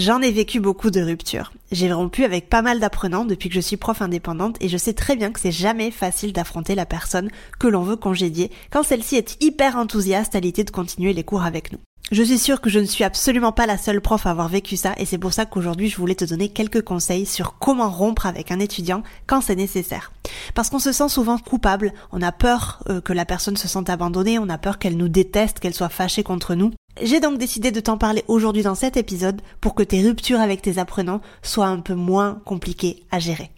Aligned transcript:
J'en 0.00 0.22
ai 0.22 0.30
vécu 0.30 0.60
beaucoup 0.60 0.90
de 0.90 1.02
ruptures. 1.02 1.52
J'ai 1.72 1.92
rompu 1.92 2.24
avec 2.24 2.48
pas 2.48 2.62
mal 2.62 2.80
d'apprenants 2.80 3.26
depuis 3.26 3.50
que 3.50 3.54
je 3.54 3.60
suis 3.60 3.76
prof 3.76 4.00
indépendante 4.00 4.56
et 4.62 4.70
je 4.70 4.78
sais 4.78 4.94
très 4.94 5.14
bien 5.14 5.30
que 5.30 5.38
c'est 5.38 5.52
jamais 5.52 5.90
facile 5.90 6.32
d'affronter 6.32 6.74
la 6.74 6.86
personne 6.86 7.28
que 7.58 7.68
l'on 7.68 7.82
veut 7.82 7.96
congédier 7.96 8.50
quand 8.70 8.82
celle-ci 8.82 9.16
est 9.16 9.36
hyper 9.42 9.76
enthousiaste 9.76 10.34
à 10.34 10.40
l'idée 10.40 10.64
de 10.64 10.70
continuer 10.70 11.12
les 11.12 11.22
cours 11.22 11.42
avec 11.42 11.70
nous. 11.70 11.80
Je 12.12 12.22
suis 12.22 12.38
sûre 12.38 12.62
que 12.62 12.70
je 12.70 12.78
ne 12.78 12.86
suis 12.86 13.04
absolument 13.04 13.52
pas 13.52 13.66
la 13.66 13.76
seule 13.76 14.00
prof 14.00 14.24
à 14.24 14.30
avoir 14.30 14.48
vécu 14.48 14.78
ça 14.78 14.94
et 14.96 15.04
c'est 15.04 15.18
pour 15.18 15.34
ça 15.34 15.44
qu'aujourd'hui 15.44 15.90
je 15.90 15.98
voulais 15.98 16.14
te 16.14 16.24
donner 16.24 16.48
quelques 16.48 16.82
conseils 16.82 17.26
sur 17.26 17.58
comment 17.58 17.90
rompre 17.90 18.24
avec 18.24 18.52
un 18.52 18.58
étudiant 18.58 19.02
quand 19.26 19.42
c'est 19.42 19.54
nécessaire. 19.54 20.12
Parce 20.54 20.70
qu'on 20.70 20.78
se 20.78 20.92
sent 20.92 21.08
souvent 21.08 21.38
coupable, 21.38 21.92
on 22.12 22.22
a 22.22 22.32
peur 22.32 22.82
euh, 22.88 23.00
que 23.00 23.12
la 23.12 23.24
personne 23.24 23.56
se 23.56 23.68
sente 23.68 23.90
abandonnée, 23.90 24.38
on 24.38 24.48
a 24.48 24.58
peur 24.58 24.78
qu'elle 24.78 24.96
nous 24.96 25.08
déteste, 25.08 25.60
qu'elle 25.60 25.74
soit 25.74 25.88
fâchée 25.88 26.22
contre 26.22 26.54
nous. 26.54 26.72
J'ai 27.02 27.20
donc 27.20 27.38
décidé 27.38 27.70
de 27.70 27.80
t'en 27.80 27.98
parler 27.98 28.24
aujourd'hui 28.28 28.62
dans 28.62 28.74
cet 28.74 28.96
épisode 28.96 29.40
pour 29.60 29.74
que 29.74 29.82
tes 29.82 30.02
ruptures 30.02 30.40
avec 30.40 30.62
tes 30.62 30.78
apprenants 30.78 31.20
soient 31.42 31.66
un 31.66 31.80
peu 31.80 31.94
moins 31.94 32.40
compliquées 32.44 33.04
à 33.10 33.18
gérer. 33.18 33.50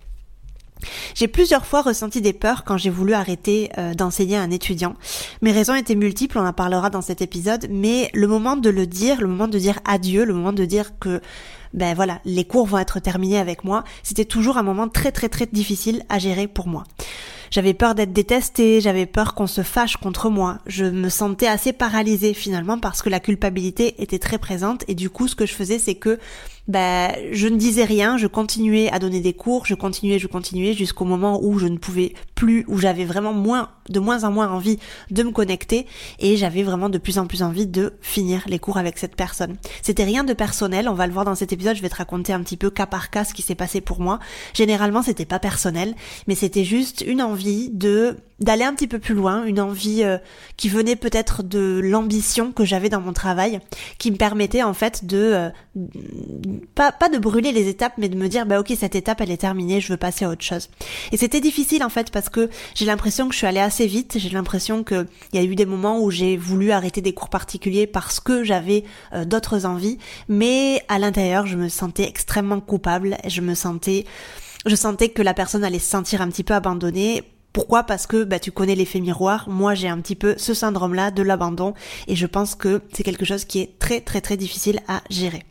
J'ai 1.14 1.28
plusieurs 1.28 1.66
fois 1.66 1.82
ressenti 1.82 2.20
des 2.20 2.32
peurs 2.32 2.64
quand 2.64 2.76
j'ai 2.76 2.90
voulu 2.90 3.14
arrêter 3.14 3.70
euh, 3.78 3.94
d'enseigner 3.94 4.36
à 4.36 4.42
un 4.42 4.50
étudiant. 4.50 4.94
Mes 5.40 5.52
raisons 5.52 5.74
étaient 5.74 5.94
multiples, 5.94 6.38
on 6.38 6.46
en 6.46 6.52
parlera 6.52 6.90
dans 6.90 7.02
cet 7.02 7.22
épisode, 7.22 7.66
mais 7.70 8.10
le 8.14 8.26
moment 8.26 8.56
de 8.56 8.70
le 8.70 8.86
dire, 8.86 9.20
le 9.20 9.28
moment 9.28 9.48
de 9.48 9.58
dire 9.58 9.78
adieu, 9.84 10.24
le 10.24 10.34
moment 10.34 10.52
de 10.52 10.64
dire 10.64 10.98
que 10.98 11.20
ben 11.74 11.94
voilà, 11.94 12.20
les 12.24 12.44
cours 12.44 12.66
vont 12.66 12.78
être 12.78 13.00
terminés 13.00 13.38
avec 13.38 13.64
moi, 13.64 13.84
c'était 14.02 14.24
toujours 14.24 14.58
un 14.58 14.62
moment 14.62 14.88
très 14.88 15.12
très 15.12 15.28
très 15.28 15.46
difficile 15.46 16.02
à 16.08 16.18
gérer 16.18 16.46
pour 16.46 16.68
moi. 16.68 16.84
J'avais 17.50 17.74
peur 17.74 17.94
d'être 17.94 18.14
détestée, 18.14 18.80
j'avais 18.80 19.04
peur 19.04 19.34
qu'on 19.34 19.46
se 19.46 19.62
fâche 19.62 19.98
contre 19.98 20.30
moi. 20.30 20.60
Je 20.66 20.86
me 20.86 21.10
sentais 21.10 21.46
assez 21.46 21.74
paralysée 21.74 22.32
finalement 22.32 22.78
parce 22.78 23.02
que 23.02 23.10
la 23.10 23.20
culpabilité 23.20 24.02
était 24.02 24.18
très 24.18 24.38
présente 24.38 24.84
et 24.88 24.94
du 24.94 25.10
coup 25.10 25.28
ce 25.28 25.34
que 25.34 25.44
je 25.44 25.52
faisais 25.52 25.78
c'est 25.78 25.96
que 25.96 26.18
ben, 26.68 27.12
je 27.32 27.48
ne 27.48 27.56
disais 27.56 27.84
rien, 27.84 28.16
je 28.16 28.28
continuais 28.28 28.88
à 28.92 29.00
donner 29.00 29.20
des 29.20 29.32
cours, 29.32 29.66
je 29.66 29.74
continuais, 29.74 30.20
je 30.20 30.28
continuais 30.28 30.74
jusqu'au 30.74 31.04
moment 31.04 31.40
où 31.42 31.58
je 31.58 31.66
ne 31.66 31.76
pouvais 31.76 32.14
plus, 32.36 32.64
où 32.68 32.78
j'avais 32.78 33.04
vraiment 33.04 33.32
moins, 33.32 33.70
de 33.88 33.98
moins 33.98 34.22
en 34.22 34.30
moins 34.30 34.48
envie 34.48 34.78
de 35.10 35.22
me 35.24 35.32
connecter 35.32 35.86
et 36.20 36.36
j'avais 36.36 36.62
vraiment 36.62 36.88
de 36.88 36.98
plus 36.98 37.18
en 37.18 37.26
plus 37.26 37.42
envie 37.42 37.66
de 37.66 37.94
finir 38.00 38.44
les 38.46 38.60
cours 38.60 38.78
avec 38.78 38.96
cette 38.96 39.16
personne. 39.16 39.56
C'était 39.82 40.04
rien 40.04 40.22
de 40.22 40.34
personnel, 40.34 40.88
on 40.88 40.94
va 40.94 41.08
le 41.08 41.12
voir 41.12 41.24
dans 41.24 41.34
cet 41.34 41.52
épisode, 41.52 41.61
je 41.74 41.82
vais 41.82 41.88
te 41.88 41.96
raconter 41.96 42.32
un 42.32 42.42
petit 42.42 42.56
peu 42.56 42.70
cas 42.70 42.86
par 42.86 43.10
cas 43.10 43.24
ce 43.24 43.34
qui 43.34 43.42
s'est 43.42 43.54
passé 43.54 43.80
pour 43.80 44.00
moi. 44.00 44.18
Généralement, 44.54 45.02
c'était 45.02 45.24
pas 45.24 45.38
personnel, 45.38 45.94
mais 46.26 46.34
c'était 46.34 46.64
juste 46.64 47.02
une 47.06 47.22
envie 47.22 47.70
de 47.70 48.16
d'aller 48.42 48.64
un 48.64 48.74
petit 48.74 48.88
peu 48.88 48.98
plus 48.98 49.14
loin, 49.14 49.44
une 49.44 49.60
envie 49.60 50.02
euh, 50.02 50.18
qui 50.56 50.68
venait 50.68 50.96
peut-être 50.96 51.42
de 51.42 51.80
l'ambition 51.82 52.50
que 52.50 52.64
j'avais 52.64 52.88
dans 52.88 53.00
mon 53.00 53.12
travail, 53.12 53.60
qui 53.98 54.10
me 54.10 54.16
permettait 54.16 54.64
en 54.64 54.74
fait 54.74 55.04
de 55.04 55.16
euh, 55.16 55.50
pas 56.74 56.90
pas 56.90 57.08
de 57.08 57.18
brûler 57.18 57.52
les 57.52 57.68
étapes, 57.68 57.94
mais 57.98 58.08
de 58.08 58.16
me 58.16 58.28
dire 58.28 58.44
bah 58.44 58.58
ok 58.58 58.72
cette 58.76 58.96
étape 58.96 59.20
elle 59.20 59.30
est 59.30 59.36
terminée, 59.36 59.80
je 59.80 59.92
veux 59.92 59.96
passer 59.96 60.24
à 60.24 60.30
autre 60.30 60.42
chose. 60.42 60.68
Et 61.12 61.16
c'était 61.16 61.40
difficile 61.40 61.84
en 61.84 61.88
fait 61.88 62.10
parce 62.10 62.28
que 62.28 62.50
j'ai 62.74 62.84
l'impression 62.84 63.28
que 63.28 63.32
je 63.32 63.38
suis 63.38 63.46
allée 63.46 63.60
assez 63.60 63.86
vite, 63.86 64.18
j'ai 64.18 64.30
l'impression 64.30 64.82
que 64.82 65.06
il 65.32 65.40
y 65.40 65.42
a 65.42 65.46
eu 65.46 65.54
des 65.54 65.66
moments 65.66 66.00
où 66.00 66.10
j'ai 66.10 66.36
voulu 66.36 66.72
arrêter 66.72 67.00
des 67.00 67.14
cours 67.14 67.28
particuliers 67.28 67.86
parce 67.86 68.18
que 68.18 68.42
j'avais 68.42 68.84
euh, 69.12 69.24
d'autres 69.24 69.66
envies, 69.66 69.98
mais 70.28 70.82
à 70.88 70.98
l'intérieur 70.98 71.46
je 71.52 71.56
me 71.56 71.68
sentais 71.68 72.04
extrêmement 72.04 72.60
coupable, 72.60 73.16
je 73.26 73.40
me 73.40 73.54
sentais 73.54 74.04
je 74.64 74.76
sentais 74.76 75.08
que 75.08 75.22
la 75.22 75.34
personne 75.34 75.64
allait 75.64 75.78
se 75.78 75.90
sentir 75.90 76.22
un 76.22 76.28
petit 76.28 76.44
peu 76.44 76.54
abandonnée 76.54 77.24
pourquoi? 77.52 77.82
Parce 77.82 78.06
que 78.06 78.24
bah, 78.24 78.38
tu 78.38 78.50
connais 78.50 78.74
l'effet 78.74 79.00
miroir. 79.00 79.46
Moi, 79.48 79.74
j'ai 79.74 79.88
un 79.88 80.00
petit 80.00 80.16
peu 80.16 80.34
ce 80.38 80.54
syndrome-là 80.54 81.10
de 81.10 81.22
l'abandon 81.22 81.74
et 82.08 82.16
je 82.16 82.26
pense 82.26 82.54
que 82.54 82.80
c'est 82.94 83.02
quelque 83.02 83.26
chose 83.26 83.44
qui 83.44 83.60
est 83.60 83.78
très 83.78 84.00
très 84.00 84.22
très 84.22 84.38
difficile 84.38 84.80
à 84.88 85.02
gérer. 85.10 85.44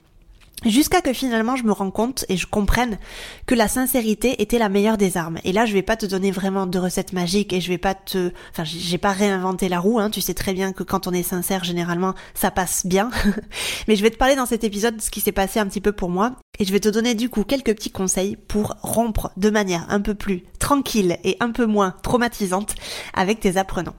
Jusqu'à 0.65 1.01
que 1.01 1.11
finalement 1.11 1.55
je 1.55 1.63
me 1.63 1.71
rends 1.71 1.89
compte 1.89 2.23
et 2.29 2.37
je 2.37 2.45
comprenne 2.45 2.99
que 3.47 3.55
la 3.55 3.67
sincérité 3.67 4.41
était 4.41 4.59
la 4.59 4.69
meilleure 4.69 4.97
des 4.97 5.17
armes. 5.17 5.39
Et 5.43 5.53
là, 5.53 5.65
je 5.65 5.73
vais 5.73 5.81
pas 5.81 5.95
te 5.95 6.05
donner 6.05 6.29
vraiment 6.29 6.67
de 6.67 6.77
recettes 6.77 7.13
magiques 7.13 7.51
et 7.51 7.61
je 7.61 7.69
vais 7.69 7.79
pas 7.79 7.95
te, 7.95 8.31
enfin, 8.51 8.63
j'ai 8.63 8.97
pas 8.99 9.11
réinventé 9.11 9.69
la 9.69 9.79
roue. 9.79 9.99
Hein. 9.99 10.11
Tu 10.11 10.21
sais 10.21 10.35
très 10.35 10.53
bien 10.53 10.71
que 10.71 10.83
quand 10.83 11.07
on 11.07 11.13
est 11.13 11.23
sincère, 11.23 11.63
généralement, 11.63 12.13
ça 12.35 12.51
passe 12.51 12.85
bien. 12.85 13.09
Mais 13.87 13.95
je 13.95 14.03
vais 14.03 14.11
te 14.11 14.17
parler 14.17 14.35
dans 14.35 14.45
cet 14.45 14.63
épisode 14.63 14.97
de 14.97 15.01
ce 15.01 15.09
qui 15.09 15.19
s'est 15.19 15.31
passé 15.31 15.59
un 15.59 15.65
petit 15.65 15.81
peu 15.81 15.93
pour 15.93 16.09
moi 16.09 16.33
et 16.59 16.65
je 16.65 16.71
vais 16.71 16.79
te 16.79 16.89
donner 16.89 17.15
du 17.15 17.27
coup 17.29 17.43
quelques 17.43 17.73
petits 17.73 17.89
conseils 17.89 18.35
pour 18.35 18.75
rompre 18.83 19.31
de 19.37 19.49
manière 19.49 19.85
un 19.89 19.99
peu 19.99 20.13
plus 20.13 20.43
tranquille 20.59 21.17
et 21.23 21.37
un 21.39 21.49
peu 21.49 21.65
moins 21.65 21.95
traumatisante 22.03 22.75
avec 23.15 23.39
tes 23.39 23.57
apprenants. 23.57 23.95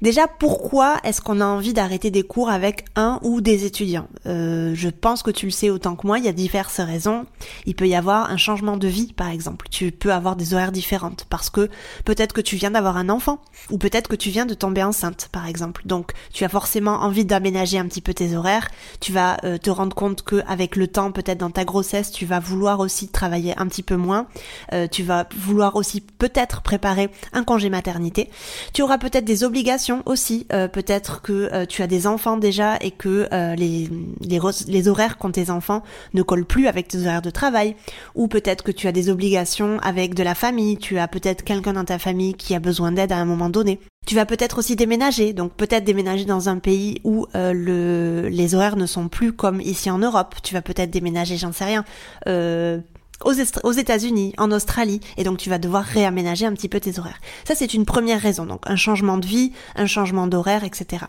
Déjà, 0.00 0.28
pourquoi 0.28 0.98
est-ce 1.02 1.20
qu'on 1.20 1.40
a 1.40 1.44
envie 1.44 1.72
d'arrêter 1.72 2.12
des 2.12 2.22
cours 2.22 2.50
avec 2.50 2.84
un 2.94 3.18
ou 3.22 3.40
des 3.40 3.64
étudiants? 3.64 4.06
Euh, 4.26 4.74
Je 4.76 4.88
pense 4.90 5.24
que 5.24 5.32
tu 5.32 5.46
le 5.46 5.50
sais 5.50 5.70
autant 5.70 5.87
que 5.96 6.06
moi, 6.06 6.18
il 6.18 6.24
y 6.24 6.28
a 6.28 6.32
diverses 6.32 6.80
raisons. 6.80 7.26
Il 7.66 7.74
peut 7.74 7.88
y 7.88 7.94
avoir 7.94 8.30
un 8.30 8.36
changement 8.36 8.76
de 8.76 8.88
vie, 8.88 9.12
par 9.12 9.28
exemple. 9.28 9.66
Tu 9.70 9.92
peux 9.92 10.12
avoir 10.12 10.36
des 10.36 10.54
horaires 10.54 10.72
différentes 10.72 11.26
parce 11.28 11.50
que 11.50 11.68
peut-être 12.04 12.32
que 12.32 12.40
tu 12.40 12.56
viens 12.56 12.70
d'avoir 12.70 12.96
un 12.96 13.08
enfant 13.08 13.40
ou 13.70 13.78
peut-être 13.78 14.08
que 14.08 14.16
tu 14.16 14.30
viens 14.30 14.46
de 14.46 14.54
tomber 14.54 14.82
enceinte, 14.82 15.28
par 15.32 15.46
exemple. 15.46 15.82
Donc, 15.84 16.12
tu 16.32 16.44
as 16.44 16.48
forcément 16.48 17.02
envie 17.02 17.24
d'aménager 17.24 17.78
un 17.78 17.86
petit 17.86 18.00
peu 18.00 18.14
tes 18.14 18.36
horaires. 18.36 18.68
Tu 19.00 19.12
vas 19.12 19.36
euh, 19.44 19.58
te 19.58 19.70
rendre 19.70 19.94
compte 19.94 20.22
que 20.22 20.42
avec 20.46 20.76
le 20.76 20.88
temps, 20.88 21.12
peut-être 21.12 21.38
dans 21.38 21.50
ta 21.50 21.64
grossesse, 21.64 22.10
tu 22.10 22.26
vas 22.26 22.40
vouloir 22.40 22.80
aussi 22.80 23.08
travailler 23.08 23.54
un 23.58 23.66
petit 23.66 23.82
peu 23.82 23.96
moins. 23.96 24.26
Euh, 24.72 24.86
tu 24.86 25.02
vas 25.02 25.26
vouloir 25.36 25.76
aussi 25.76 26.00
peut-être 26.00 26.62
préparer 26.62 27.10
un 27.32 27.44
congé 27.44 27.70
maternité. 27.70 28.30
Tu 28.72 28.82
auras 28.82 28.98
peut-être 28.98 29.24
des 29.24 29.44
obligations 29.44 30.02
aussi. 30.06 30.46
Euh, 30.52 30.68
peut-être 30.68 31.22
que 31.22 31.64
tu 31.66 31.82
as 31.82 31.86
des 31.86 32.06
enfants 32.06 32.36
déjà 32.36 32.76
et 32.80 32.90
que 32.90 33.28
les, 33.56 33.88
les, 34.20 34.40
les 34.66 34.88
horaires 34.88 35.18
qu'ont 35.18 35.30
tes 35.30 35.50
enfants 35.50 35.77
ne 36.14 36.22
collent 36.22 36.44
plus 36.44 36.66
avec 36.66 36.88
tes 36.88 36.98
horaires 36.98 37.22
de 37.22 37.30
travail. 37.30 37.76
Ou 38.14 38.28
peut-être 38.28 38.64
que 38.64 38.72
tu 38.72 38.86
as 38.86 38.92
des 38.92 39.10
obligations 39.10 39.78
avec 39.82 40.14
de 40.14 40.22
la 40.22 40.34
famille. 40.34 40.76
Tu 40.76 40.98
as 40.98 41.08
peut-être 41.08 41.44
quelqu'un 41.44 41.72
dans 41.72 41.84
ta 41.84 41.98
famille 41.98 42.34
qui 42.34 42.54
a 42.54 42.60
besoin 42.60 42.92
d'aide 42.92 43.12
à 43.12 43.18
un 43.18 43.24
moment 43.24 43.50
donné. 43.50 43.80
Tu 44.06 44.14
vas 44.14 44.24
peut-être 44.24 44.58
aussi 44.58 44.74
déménager, 44.74 45.34
donc 45.34 45.52
peut-être 45.52 45.84
déménager 45.84 46.24
dans 46.24 46.48
un 46.48 46.58
pays 46.58 47.00
où 47.04 47.26
le, 47.34 48.28
les 48.30 48.54
horaires 48.54 48.76
ne 48.76 48.86
sont 48.86 49.08
plus 49.08 49.32
comme 49.32 49.60
ici 49.60 49.90
en 49.90 49.98
Europe. 49.98 50.36
Tu 50.42 50.54
vas 50.54 50.62
peut-être 50.62 50.90
déménager, 50.90 51.36
j'en 51.36 51.52
sais 51.52 51.66
rien, 51.66 51.84
euh, 52.26 52.78
aux, 53.24 53.72
États-Unis, 53.72 54.32
en 54.38 54.50
Australie, 54.52 55.00
et 55.16 55.24
donc 55.24 55.38
tu 55.38 55.50
vas 55.50 55.58
devoir 55.58 55.84
réaménager 55.84 56.46
un 56.46 56.52
petit 56.52 56.68
peu 56.68 56.80
tes 56.80 56.98
horaires. 56.98 57.18
Ça, 57.44 57.54
c'est 57.54 57.74
une 57.74 57.84
première 57.84 58.20
raison, 58.20 58.46
donc 58.46 58.62
un 58.66 58.76
changement 58.76 59.18
de 59.18 59.26
vie, 59.26 59.52
un 59.76 59.86
changement 59.86 60.26
d'horaire, 60.26 60.64
etc. 60.64 61.04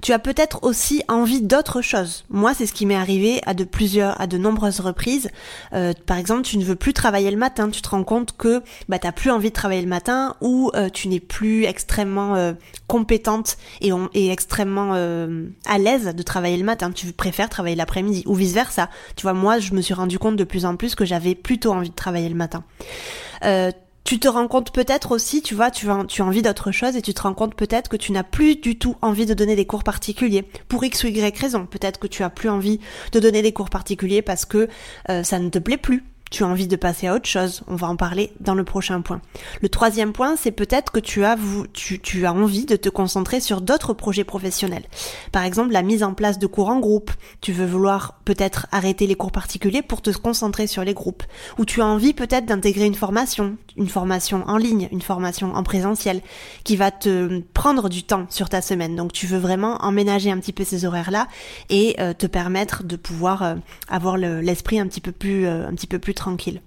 Tu 0.00 0.12
as 0.12 0.18
peut-être 0.18 0.62
aussi 0.62 1.02
envie 1.08 1.42
d'autre 1.42 1.82
chose. 1.82 2.24
Moi, 2.30 2.54
c'est 2.54 2.66
ce 2.66 2.72
qui 2.72 2.86
m'est 2.86 2.94
arrivé 2.96 3.40
à 3.46 3.54
de 3.54 3.64
plusieurs, 3.64 4.20
à 4.20 4.26
de 4.26 4.38
nombreuses 4.38 4.80
reprises. 4.80 5.30
Euh, 5.72 5.92
par 6.06 6.16
exemple, 6.16 6.42
tu 6.42 6.56
ne 6.58 6.64
veux 6.64 6.76
plus 6.76 6.92
travailler 6.92 7.30
le 7.30 7.36
matin, 7.36 7.68
tu 7.68 7.82
te 7.82 7.88
rends 7.88 8.04
compte 8.04 8.36
que 8.36 8.62
bah 8.88 8.98
t'as 8.98 9.12
plus 9.12 9.30
envie 9.30 9.50
de 9.50 9.54
travailler 9.54 9.82
le 9.82 9.88
matin, 9.88 10.36
ou 10.40 10.70
euh, 10.74 10.88
tu 10.88 11.08
n'es 11.08 11.20
plus 11.20 11.64
extrêmement 11.64 12.36
euh, 12.36 12.52
compétente 12.86 13.58
et, 13.80 13.90
et 14.14 14.30
extrêmement 14.30 14.92
à 14.92 15.78
l'aise 15.78 16.14
de 16.14 16.22
travailler 16.22 16.56
le 16.56 16.64
matin. 16.64 16.90
Tu 16.90 17.12
préfères 17.12 17.48
travailler 17.48 17.76
l'après-midi, 17.76 18.22
ou 18.26 18.34
vice 18.34 18.52
versa. 18.52 18.88
Tu 19.16 19.22
vois, 19.22 19.34
moi, 19.34 19.58
je 19.58 19.74
me 19.74 19.80
suis 19.80 19.94
rendu 19.94 20.18
compte 20.18 20.36
de 20.36 20.44
plus 20.44 20.64
en 20.64 20.76
plus 20.76 20.94
que 20.94 21.04
j'avais 21.04 21.34
plutôt 21.50 21.72
envie 21.72 21.90
de 21.90 21.94
travailler 21.96 22.28
le 22.28 22.36
matin. 22.36 22.62
Euh, 23.44 23.72
tu 24.04 24.20
te 24.20 24.28
rends 24.28 24.46
compte 24.46 24.70
peut-être 24.70 25.10
aussi, 25.10 25.42
tu 25.42 25.56
vois, 25.56 25.72
tu 25.72 25.90
as, 25.90 25.96
envie 26.20 26.42
d'autre 26.42 26.70
chose 26.70 26.94
et 26.94 27.02
tu 27.02 27.12
te 27.12 27.22
rends 27.22 27.34
compte 27.34 27.56
peut-être 27.56 27.88
que 27.88 27.96
tu 27.96 28.12
n'as 28.12 28.22
plus 28.22 28.54
du 28.54 28.78
tout 28.78 28.94
envie 29.02 29.26
de 29.26 29.34
donner 29.34 29.56
des 29.56 29.66
cours 29.66 29.82
particuliers 29.82 30.44
pour 30.68 30.84
X 30.84 31.02
ou 31.02 31.08
Y 31.08 31.36
raison. 31.36 31.66
Peut-être 31.66 31.98
que 31.98 32.06
tu 32.06 32.22
as 32.22 32.30
plus 32.30 32.48
envie 32.48 32.78
de 33.10 33.18
donner 33.18 33.42
des 33.42 33.52
cours 33.52 33.68
particuliers 33.68 34.22
parce 34.22 34.44
que 34.44 34.68
euh, 35.08 35.24
ça 35.24 35.40
ne 35.40 35.48
te 35.48 35.58
plaît 35.58 35.76
plus 35.76 36.04
tu 36.30 36.44
as 36.44 36.46
envie 36.46 36.68
de 36.68 36.76
passer 36.76 37.08
à 37.08 37.14
autre 37.14 37.28
chose. 37.28 37.62
On 37.66 37.74
va 37.74 37.88
en 37.88 37.96
parler 37.96 38.32
dans 38.40 38.54
le 38.54 38.64
prochain 38.64 39.00
point. 39.00 39.20
Le 39.60 39.68
troisième 39.68 40.12
point, 40.12 40.36
c'est 40.36 40.52
peut-être 40.52 40.92
que 40.92 41.00
tu 41.00 41.24
as, 41.24 41.36
tu, 41.72 42.26
as 42.26 42.32
envie 42.32 42.66
de 42.66 42.76
te 42.76 42.88
concentrer 42.88 43.40
sur 43.40 43.60
d'autres 43.60 43.92
projets 43.92 44.24
professionnels. 44.24 44.84
Par 45.32 45.42
exemple, 45.42 45.72
la 45.72 45.82
mise 45.82 46.02
en 46.02 46.14
place 46.14 46.38
de 46.38 46.46
cours 46.46 46.68
en 46.68 46.78
groupe. 46.78 47.10
Tu 47.40 47.52
veux 47.52 47.66
vouloir 47.66 48.20
peut-être 48.24 48.68
arrêter 48.70 49.06
les 49.06 49.16
cours 49.16 49.32
particuliers 49.32 49.82
pour 49.82 50.02
te 50.02 50.10
concentrer 50.10 50.66
sur 50.66 50.84
les 50.84 50.94
groupes. 50.94 51.24
Ou 51.58 51.64
tu 51.64 51.82
as 51.82 51.86
envie 51.86 52.14
peut-être 52.14 52.46
d'intégrer 52.46 52.86
une 52.86 52.94
formation, 52.94 53.56
une 53.76 53.88
formation 53.88 54.44
en 54.46 54.56
ligne, 54.56 54.88
une 54.92 55.02
formation 55.02 55.54
en 55.54 55.62
présentiel, 55.64 56.20
qui 56.64 56.76
va 56.76 56.90
te 56.90 57.40
prendre 57.54 57.88
du 57.88 58.04
temps 58.04 58.26
sur 58.28 58.48
ta 58.48 58.62
semaine. 58.62 58.94
Donc 58.94 59.12
tu 59.12 59.26
veux 59.26 59.38
vraiment 59.38 59.78
emménager 59.82 60.30
un 60.30 60.38
petit 60.38 60.52
peu 60.52 60.64
ces 60.64 60.84
horaires-là 60.84 61.26
et 61.70 61.96
euh, 61.98 62.12
te 62.14 62.26
permettre 62.26 62.84
de 62.84 62.96
pouvoir 62.96 63.42
euh, 63.42 63.54
avoir 63.88 64.16
l'esprit 64.16 64.78
un 64.78 64.86
petit 64.86 65.00
peu 65.00 65.12
plus, 65.12 65.46
euh, 65.46 65.66
un 65.66 65.74
petit 65.74 65.86
peu 65.86 65.98
plus 65.98 66.14
tranquille. 66.20 66.60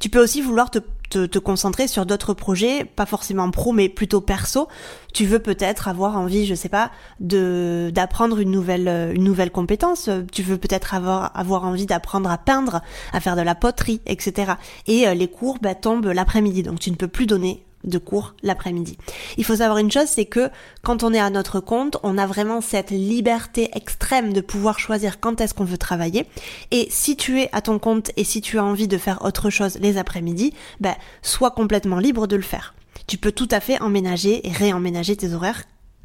Tu 0.00 0.08
peux 0.08 0.22
aussi 0.22 0.42
vouloir 0.42 0.70
te, 0.70 0.78
te, 1.08 1.38
concentrer 1.38 1.88
sur 1.88 2.06
d'autres 2.06 2.34
projets, 2.34 2.84
pas 2.84 3.06
forcément 3.06 3.50
pro, 3.50 3.72
mais 3.72 3.88
plutôt 3.88 4.20
perso. 4.20 4.68
Tu 5.12 5.24
veux 5.24 5.38
peut-être 5.38 5.88
avoir 5.88 6.16
envie, 6.16 6.46
je 6.46 6.54
sais 6.54 6.68
pas, 6.68 6.90
de 7.20 7.90
d'apprendre 7.94 8.38
une 8.38 8.50
nouvelle 8.50 8.88
euh, 8.88 9.14
une 9.14 9.24
nouvelle 9.24 9.50
compétence. 9.50 10.08
Tu 10.32 10.42
veux 10.42 10.58
peut-être 10.58 10.94
avoir 10.94 11.36
avoir 11.36 11.64
envie 11.64 11.86
d'apprendre 11.86 12.30
à 12.30 12.38
peindre, 12.38 12.82
à 13.12 13.20
faire 13.20 13.36
de 13.36 13.42
la 13.42 13.54
poterie, 13.54 14.00
etc. 14.06 14.52
Et 14.86 15.06
euh, 15.06 15.14
les 15.14 15.28
cours 15.28 15.58
bah, 15.60 15.74
tombent 15.74 16.06
l'après-midi, 16.06 16.62
donc 16.62 16.80
tu 16.80 16.90
ne 16.90 16.96
peux 16.96 17.08
plus 17.08 17.26
donner 17.26 17.64
de 17.84 17.98
cours 17.98 18.34
l'après-midi. 18.42 18.98
Il 19.36 19.44
faut 19.44 19.56
savoir 19.56 19.78
une 19.78 19.90
chose, 19.90 20.06
c'est 20.06 20.24
que 20.24 20.50
quand 20.82 21.02
on 21.02 21.12
est 21.12 21.20
à 21.20 21.30
notre 21.30 21.60
compte, 21.60 21.96
on 22.02 22.18
a 22.18 22.26
vraiment 22.26 22.60
cette 22.60 22.90
liberté 22.90 23.70
extrême 23.74 24.32
de 24.32 24.40
pouvoir 24.40 24.78
choisir 24.78 25.20
quand 25.20 25.40
est-ce 25.40 25.54
qu'on 25.54 25.64
veut 25.64 25.78
travailler. 25.78 26.26
Et 26.70 26.86
si 26.90 27.16
tu 27.16 27.40
es 27.40 27.48
à 27.52 27.60
ton 27.60 27.78
compte 27.78 28.10
et 28.16 28.24
si 28.24 28.40
tu 28.40 28.58
as 28.58 28.64
envie 28.64 28.88
de 28.88 28.98
faire 28.98 29.24
autre 29.24 29.50
chose 29.50 29.78
les 29.80 29.98
après-midi, 29.98 30.52
ben, 30.80 30.94
sois 31.22 31.50
complètement 31.50 31.98
libre 31.98 32.26
de 32.26 32.36
le 32.36 32.42
faire. 32.42 32.74
Tu 33.06 33.18
peux 33.18 33.32
tout 33.32 33.48
à 33.50 33.60
fait 33.60 33.80
emménager 33.80 34.46
et 34.46 34.52
réemménager 34.52 35.16
tes 35.16 35.32
horaires 35.32 35.62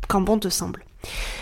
quand 0.07 0.21
bon 0.21 0.39
te 0.39 0.49
semble. 0.49 0.83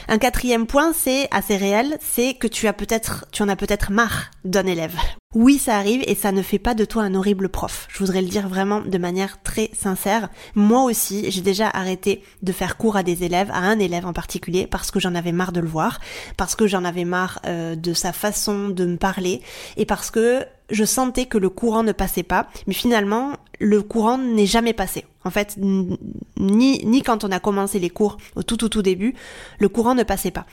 Un 0.08 0.18
quatrième 0.18 0.68
point, 0.68 0.92
c'est 0.94 1.28
assez 1.32 1.56
réel, 1.56 1.98
c'est 2.02 2.34
que 2.34 2.48
tu 2.48 2.68
as 2.68 2.74
peut-être, 2.74 3.26
tu 3.32 3.42
en 3.44 3.50
as 3.50 3.56
peut-être 3.56 3.92
marre 3.92 4.32
d'un 4.44 4.66
élève. 4.66 4.96
Oui, 5.36 5.58
ça 5.58 5.76
arrive 5.76 6.02
et 6.08 6.16
ça 6.16 6.32
ne 6.32 6.42
fait 6.42 6.60
pas 6.60 6.74
de 6.76 6.86
toi 6.86 7.04
un 7.04 7.14
horrible 7.14 7.50
prof. 7.50 7.90
Je 7.90 8.00
voudrais 8.00 8.22
le 8.22 8.30
dire 8.30 8.48
vraiment 8.48 8.80
de 8.80 8.98
manière 8.98 9.42
très 9.44 9.70
sincère. 9.74 10.30
Moi 10.56 10.84
aussi, 10.84 11.30
j'ai 11.30 11.42
déjà 11.42 11.68
arrêté 11.68 12.24
de 12.42 12.54
faire 12.54 12.78
cours 12.78 12.96
à 12.96 13.04
des 13.04 13.26
élèves, 13.26 13.52
à 13.52 13.58
un 13.58 13.78
élève 13.78 14.06
en 14.06 14.14
particulier, 14.14 14.66
parce 14.66 14.92
que 14.92 15.00
j'en 15.02 15.14
avais 15.14 15.34
marre 15.34 15.52
de 15.52 15.60
le 15.60 15.68
voir, 15.68 16.00
parce 16.38 16.56
que 16.56 16.68
j'en 16.68 16.86
avais 16.86 17.04
marre 17.04 17.40
euh, 17.46 17.76
de 17.76 17.94
sa 17.94 18.14
façon 18.14 18.70
de 18.70 18.86
me 18.86 18.96
parler 18.96 19.42
et 19.76 19.86
parce 19.86 20.10
que 20.10 20.46
je 20.70 20.86
sentais 20.86 21.26
que 21.26 21.38
le 21.38 21.50
courant 21.50 21.84
ne 21.84 21.92
passait 21.92 22.24
pas, 22.24 22.48
mais 22.66 22.74
finalement, 22.74 23.34
le 23.60 23.82
courant 23.82 24.18
n'est 24.18 24.46
jamais 24.46 24.74
passé. 24.74 25.06
En 25.26 25.32
fait, 25.32 25.58
ni, 25.58 26.00
ni 26.38 27.02
quand 27.02 27.26
on 27.26 27.32
a 27.32 27.42
commencé 27.42 27.80
les 27.80 27.90
cours 27.90 28.18
au 28.36 28.44
tout 28.44 28.56
tout 28.56 28.70
tout 28.70 28.82
début, 28.82 29.16
le 29.60 29.68
courant 29.68 29.96
ne 29.96 30.04
passait 30.04 30.32
pas. 30.32 30.46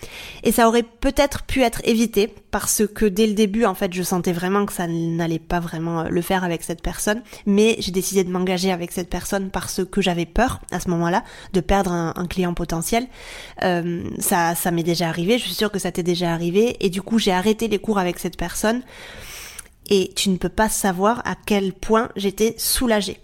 Et 0.43 0.51
ça 0.51 0.67
aurait 0.67 0.83
peut-être 0.83 1.45
pu 1.45 1.63
être 1.63 1.81
évité 1.85 2.35
parce 2.53 2.87
que 2.87 3.07
dès 3.07 3.27
le 3.27 3.33
début, 3.33 3.65
en 3.65 3.75
fait, 3.75 3.93
je 3.93 4.03
sentais 4.03 4.33
vraiment 4.33 4.67
que 4.67 4.75
ça 4.75 4.87
n'allait 4.87 5.39
pas 5.39 5.59
vraiment 5.59 6.05
le 6.05 6.21
faire 6.21 6.45
avec 6.45 6.63
cette 6.63 6.83
personne. 6.83 7.23
Mais 7.47 7.77
j'ai 7.79 7.91
décidé 7.93 8.25
de 8.25 8.31
m'engager 8.31 8.71
avec 8.71 8.93
cette 8.93 9.09
personne 9.09 9.51
parce 9.51 9.81
que 9.85 10.03
j'avais 10.03 10.27
peur 10.27 10.61
à 10.71 10.79
ce 10.79 10.91
moment-là 10.91 11.25
de 11.55 11.61
perdre 11.61 11.91
un, 11.91 12.27
client 12.27 12.53
potentiel. 12.53 13.09
Euh, 13.63 14.05
ça, 14.19 14.55
ça 14.55 14.71
m'est 14.71 14.83
déjà 14.83 15.09
arrivé. 15.09 15.39
Je 15.39 15.45
suis 15.45 15.55
sûre 15.55 15.73
que 15.73 15.79
ça 15.79 15.91
t'est 15.91 16.03
déjà 16.03 16.33
arrivé. 16.33 16.77
Et 16.81 16.91
du 16.91 17.01
coup, 17.01 17.19
j'ai 17.19 17.33
arrêté 17.33 17.69
les 17.69 17.79
cours 17.79 17.99
avec 17.99 18.19
cette 18.19 18.37
personne 18.37 18.83
et 19.89 20.13
tu 20.15 20.29
ne 20.29 20.37
peux 20.37 20.51
pas 20.51 20.69
savoir 20.69 21.23
à 21.25 21.35
quel 21.35 21.73
point 21.73 22.11
j'étais 22.17 22.55
soulagée 22.59 23.19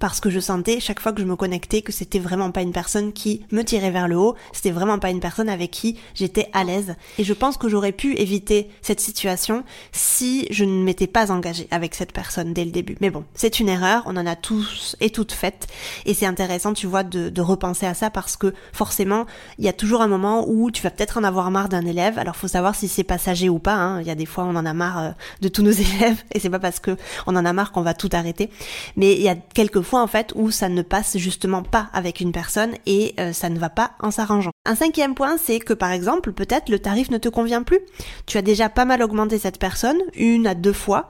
parce 0.00 0.20
que 0.20 0.30
je 0.30 0.40
sentais 0.40 0.80
chaque 0.80 1.00
fois 1.00 1.12
que 1.12 1.20
je 1.20 1.26
me 1.26 1.36
connectais 1.36 1.82
que 1.82 1.92
c'était 1.92 2.18
vraiment 2.18 2.50
pas 2.50 2.62
une 2.62 2.72
personne 2.72 3.12
qui 3.12 3.42
me 3.50 3.62
tirait 3.62 3.90
vers 3.90 4.08
le 4.08 4.16
haut, 4.16 4.36
c'était 4.52 4.70
vraiment 4.70 4.98
pas 4.98 5.10
une 5.10 5.20
personne 5.20 5.48
avec 5.48 5.70
qui 5.70 5.98
j'étais 6.14 6.48
à 6.52 6.64
l'aise. 6.64 6.94
Et 7.18 7.24
je 7.24 7.32
pense 7.32 7.56
que 7.56 7.68
j'aurais 7.68 7.92
pu 7.92 8.14
éviter 8.16 8.70
cette 8.82 9.00
situation 9.00 9.64
si 9.92 10.46
je 10.50 10.64
ne 10.64 10.82
m'étais 10.82 11.06
pas 11.06 11.30
engagée 11.30 11.68
avec 11.70 11.94
cette 11.94 12.12
personne 12.12 12.52
dès 12.52 12.64
le 12.64 12.70
début. 12.70 12.96
Mais 13.00 13.10
bon, 13.10 13.24
c'est 13.34 13.60
une 13.60 13.68
erreur, 13.68 14.02
on 14.06 14.16
en 14.16 14.26
a 14.26 14.36
tous 14.36 14.96
et 15.00 15.10
toutes 15.10 15.32
faites. 15.32 15.66
Et 16.04 16.14
c'est 16.14 16.26
intéressant, 16.26 16.72
tu 16.72 16.86
vois, 16.86 17.02
de, 17.02 17.40
repenser 17.40 17.86
à 17.86 17.94
ça 17.94 18.10
parce 18.10 18.36
que 18.36 18.54
forcément, 18.72 19.24
il 19.58 19.64
y 19.64 19.68
a 19.68 19.72
toujours 19.72 20.02
un 20.02 20.08
moment 20.08 20.44
où 20.48 20.70
tu 20.72 20.82
vas 20.82 20.90
peut-être 20.90 21.16
en 21.16 21.22
avoir 21.22 21.50
marre 21.52 21.68
d'un 21.68 21.86
élève. 21.86 22.18
Alors 22.18 22.34
faut 22.34 22.48
savoir 22.48 22.74
si 22.74 22.88
c'est 22.88 23.04
passager 23.04 23.48
ou 23.48 23.60
pas. 23.60 23.74
Hein. 23.74 24.00
Il 24.00 24.06
y 24.06 24.10
a 24.10 24.16
des 24.16 24.26
fois 24.26 24.44
on 24.44 24.56
en 24.56 24.66
a 24.66 24.72
marre 24.74 24.98
euh, 24.98 25.10
de 25.42 25.48
tous 25.48 25.62
nos 25.62 25.70
élèves 25.70 26.22
et 26.32 26.40
c'est 26.40 26.50
pas 26.50 26.58
parce 26.58 26.80
que 26.80 26.96
on 27.26 27.36
en 27.36 27.44
a 27.44 27.52
marre 27.52 27.70
qu'on 27.70 27.82
va 27.82 27.94
tout 27.94 28.08
arrêter. 28.12 28.50
Mais 28.96 29.12
il 29.12 29.22
y 29.22 29.28
a 29.28 29.36
quelques 29.36 29.82
fois 29.86 30.02
en 30.02 30.06
fait 30.06 30.32
où 30.34 30.50
ça 30.50 30.68
ne 30.68 30.82
passe 30.82 31.16
justement 31.16 31.62
pas 31.62 31.88
avec 31.92 32.20
une 32.20 32.32
personne 32.32 32.74
et 32.86 33.14
euh, 33.18 33.32
ça 33.32 33.48
ne 33.48 33.58
va 33.58 33.70
pas 33.70 33.92
en 34.00 34.10
s'arrangeant. 34.10 34.50
Un 34.66 34.74
cinquième 34.74 35.14
point, 35.14 35.36
c'est 35.38 35.60
que 35.60 35.72
par 35.72 35.92
exemple, 35.92 36.32
peut-être 36.32 36.68
le 36.68 36.78
tarif 36.78 37.10
ne 37.10 37.18
te 37.18 37.28
convient 37.28 37.62
plus. 37.62 37.80
Tu 38.26 38.36
as 38.38 38.42
déjà 38.42 38.68
pas 38.68 38.84
mal 38.84 39.02
augmenté 39.02 39.38
cette 39.38 39.58
personne, 39.58 39.98
une 40.14 40.46
à 40.46 40.54
deux 40.54 40.72
fois, 40.72 41.08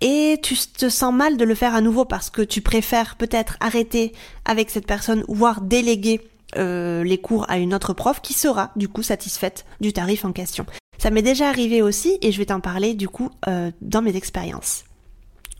et 0.00 0.38
tu 0.42 0.56
te 0.56 0.88
sens 0.88 1.12
mal 1.12 1.36
de 1.36 1.44
le 1.44 1.54
faire 1.54 1.74
à 1.74 1.80
nouveau 1.80 2.04
parce 2.04 2.30
que 2.30 2.42
tu 2.42 2.60
préfères 2.60 3.16
peut-être 3.16 3.56
arrêter 3.60 4.12
avec 4.44 4.70
cette 4.70 4.86
personne, 4.86 5.24
voire 5.28 5.60
déléguer 5.60 6.20
euh, 6.56 7.04
les 7.04 7.18
cours 7.18 7.46
à 7.48 7.58
une 7.58 7.74
autre 7.74 7.92
prof 7.92 8.20
qui 8.20 8.32
sera 8.32 8.72
du 8.76 8.88
coup 8.88 9.02
satisfaite 9.02 9.64
du 9.80 9.92
tarif 9.92 10.24
en 10.24 10.32
question. 10.32 10.66
Ça 10.98 11.10
m'est 11.10 11.22
déjà 11.22 11.48
arrivé 11.48 11.80
aussi 11.80 12.18
et 12.22 12.32
je 12.32 12.38
vais 12.38 12.46
t'en 12.46 12.60
parler 12.60 12.94
du 12.94 13.08
coup 13.08 13.30
euh, 13.48 13.70
dans 13.80 14.02
mes 14.02 14.16
expériences. 14.16 14.84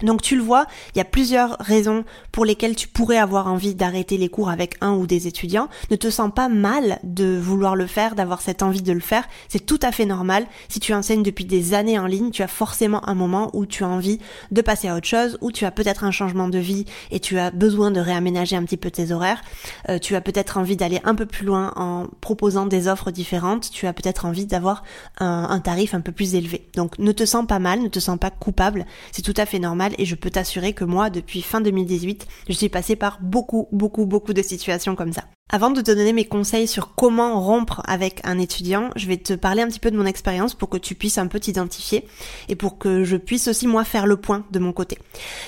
Donc 0.02 0.22
tu 0.22 0.36
le 0.36 0.42
vois, 0.42 0.66
il 0.94 0.98
y 0.98 1.00
a 1.00 1.04
plusieurs 1.04 1.56
raisons 1.60 2.04
pour 2.32 2.44
lesquelles 2.44 2.76
tu 2.76 2.88
pourrais 2.88 3.18
avoir 3.18 3.46
envie 3.46 3.74
d'arrêter 3.74 4.16
les 4.16 4.28
cours 4.28 4.50
avec 4.50 4.76
un 4.80 4.92
ou 4.92 5.06
des 5.06 5.26
étudiants. 5.26 5.68
Ne 5.90 5.96
te 5.96 6.10
sens 6.10 6.30
pas 6.34 6.48
mal 6.48 6.98
de 7.02 7.38
vouloir 7.38 7.76
le 7.76 7.86
faire, 7.86 8.14
d'avoir 8.14 8.40
cette 8.40 8.62
envie 8.62 8.82
de 8.82 8.92
le 8.92 9.00
faire. 9.00 9.24
C'est 9.48 9.64
tout 9.64 9.78
à 9.82 9.92
fait 9.92 10.06
normal. 10.06 10.46
Si 10.68 10.80
tu 10.80 10.94
enseignes 10.94 11.22
depuis 11.22 11.44
des 11.44 11.74
années 11.74 11.98
en 11.98 12.06
ligne, 12.06 12.30
tu 12.30 12.42
as 12.42 12.48
forcément 12.48 13.06
un 13.08 13.14
moment 13.14 13.50
où 13.52 13.66
tu 13.66 13.84
as 13.84 13.88
envie 13.88 14.18
de 14.50 14.62
passer 14.62 14.88
à 14.88 14.96
autre 14.96 15.06
chose, 15.06 15.38
où 15.40 15.52
tu 15.52 15.64
as 15.64 15.70
peut-être 15.70 16.04
un 16.04 16.10
changement 16.10 16.48
de 16.48 16.58
vie 16.58 16.84
et 17.10 17.20
tu 17.20 17.38
as 17.38 17.50
besoin 17.50 17.90
de 17.90 18.00
réaménager 18.00 18.56
un 18.56 18.64
petit 18.64 18.76
peu 18.76 18.90
tes 18.90 19.12
horaires. 19.12 19.42
Euh, 19.88 19.98
tu 19.98 20.14
as 20.14 20.20
peut-être 20.20 20.56
envie 20.56 20.76
d'aller 20.76 21.00
un 21.04 21.14
peu 21.14 21.26
plus 21.26 21.44
loin 21.44 21.72
en 21.76 22.06
proposant 22.20 22.66
des 22.66 22.88
offres 22.88 23.10
différentes. 23.10 23.70
Tu 23.70 23.86
as 23.86 23.92
peut-être 23.92 24.24
envie 24.24 24.46
d'avoir 24.46 24.82
un, 25.18 25.46
un 25.50 25.60
tarif 25.60 25.94
un 25.94 26.00
peu 26.00 26.12
plus 26.12 26.34
élevé. 26.34 26.68
Donc 26.74 26.98
ne 26.98 27.12
te 27.12 27.24
sens 27.24 27.46
pas 27.46 27.58
mal, 27.58 27.80
ne 27.80 27.88
te 27.88 28.00
sens 28.00 28.18
pas 28.18 28.30
coupable. 28.30 28.86
C'est 29.12 29.22
tout 29.22 29.34
à 29.36 29.46
fait 29.46 29.58
normal 29.58 29.89
et 29.98 30.04
je 30.04 30.14
peux 30.14 30.30
t'assurer 30.30 30.72
que 30.72 30.84
moi, 30.84 31.10
depuis 31.10 31.42
fin 31.42 31.60
2018, 31.60 32.26
je 32.48 32.52
suis 32.52 32.68
passée 32.68 32.96
par 32.96 33.20
beaucoup, 33.20 33.68
beaucoup, 33.72 34.06
beaucoup 34.06 34.32
de 34.32 34.42
situations 34.42 34.96
comme 34.96 35.12
ça. 35.12 35.24
Avant 35.52 35.72
de 35.72 35.80
te 35.80 35.90
donner 35.90 36.12
mes 36.12 36.26
conseils 36.26 36.68
sur 36.68 36.94
comment 36.94 37.40
rompre 37.40 37.82
avec 37.88 38.20
un 38.22 38.38
étudiant, 38.38 38.90
je 38.94 39.08
vais 39.08 39.16
te 39.16 39.32
parler 39.32 39.62
un 39.62 39.66
petit 39.66 39.80
peu 39.80 39.90
de 39.90 39.96
mon 39.96 40.06
expérience 40.06 40.54
pour 40.54 40.68
que 40.68 40.76
tu 40.76 40.94
puisses 40.94 41.18
un 41.18 41.26
peu 41.26 41.40
t'identifier 41.40 42.06
et 42.48 42.54
pour 42.54 42.78
que 42.78 43.02
je 43.02 43.16
puisse 43.16 43.48
aussi 43.48 43.66
moi 43.66 43.82
faire 43.82 44.06
le 44.06 44.16
point 44.16 44.46
de 44.52 44.60
mon 44.60 44.72
côté. 44.72 44.96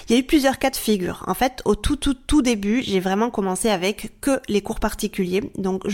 Il 0.09 0.13
y 0.13 0.17
a 0.17 0.19
eu 0.19 0.25
plusieurs 0.25 0.59
cas 0.59 0.71
de 0.71 0.77
figure. 0.77 1.23
En 1.29 1.35
fait, 1.35 1.63
au 1.67 1.77
tout 1.77 1.95
tout 1.95 2.15
tout 2.15 2.43
début, 2.43 2.83
j'ai 2.83 2.99
vraiment 2.99 3.31
commencé 3.31 3.69
avec 3.69 4.21
que 4.21 4.41
les 4.49 4.61
cours 4.61 4.81
particuliers. 4.81 5.53
Donc 5.57 5.85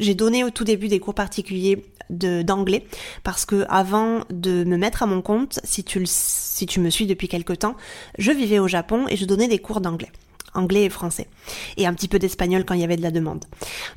j'ai 0.00 0.14
donné 0.14 0.44
au 0.44 0.50
tout 0.50 0.64
début 0.64 0.88
des 0.88 0.98
cours 0.98 1.14
particuliers 1.14 1.84
d'anglais 2.08 2.86
parce 3.22 3.44
que 3.44 3.66
avant 3.68 4.20
de 4.30 4.64
me 4.64 4.78
mettre 4.78 5.02
à 5.02 5.06
mon 5.06 5.20
compte, 5.20 5.60
si 5.62 5.84
tu 5.84 6.00
si 6.06 6.64
tu 6.64 6.80
me 6.80 6.88
suis 6.88 7.04
depuis 7.04 7.28
quelque 7.28 7.52
temps, 7.52 7.76
je 8.16 8.32
vivais 8.32 8.60
au 8.60 8.66
Japon 8.66 9.04
et 9.10 9.16
je 9.16 9.26
donnais 9.26 9.46
des 9.46 9.58
cours 9.58 9.82
d'anglais 9.82 10.10
anglais 10.54 10.84
et 10.84 10.90
français, 10.90 11.28
et 11.76 11.86
un 11.86 11.94
petit 11.94 12.08
peu 12.08 12.18
d'espagnol 12.18 12.64
quand 12.64 12.74
il 12.74 12.80
y 12.80 12.84
avait 12.84 12.96
de 12.96 13.02
la 13.02 13.10
demande. 13.10 13.44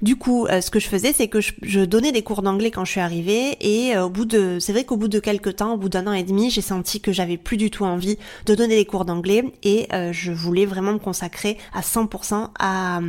Du 0.02 0.16
coup, 0.16 0.46
euh, 0.48 0.62
ce 0.62 0.72
que 0.72 0.80
je 0.80 0.88
faisais, 0.88 1.14
c'est 1.14 1.28
que 1.28 1.40
je, 1.42 1.86
donnais 1.86 2.12
des 2.12 2.24
cours 2.24 2.42
d'anglais 2.42 2.72
quand 2.72 2.86
je 2.86 2.92
suis 2.92 3.00
arrivée, 3.00 3.58
et 3.62 3.96
euh, 3.96 4.06
au 4.06 4.10
bout 4.10 4.26
de, 4.26 4.58
c'est 4.60 4.72
vrai 4.72 4.84
qu'au 4.84 4.98
bout 4.98 5.08
de 5.08 5.20
quelques 5.20 5.58
temps, 5.58 5.74
au 5.74 5.78
bout 5.78 5.90
d'un 5.90 6.08
an 6.08 6.14
et 6.14 6.24
demi, 6.24 6.50
j'ai 6.50 6.62
senti 6.62 7.02
que 7.02 7.12
j'avais 7.12 7.38
plus 7.38 7.58
du 7.58 7.70
tout 7.70 7.86
envie 7.86 8.18
de 8.46 8.56
donner 8.56 8.76
des 8.76 8.86
cours 8.86 9.06
d'anglais, 9.06 9.44
et 9.64 9.88
euh, 9.94 10.12
je 10.14 10.32
voulais 10.32 10.66
vraiment 10.66 10.94
me 10.94 11.00
consacrer 11.00 11.58
à 11.74 11.82
100% 11.82 12.50
à, 12.60 13.00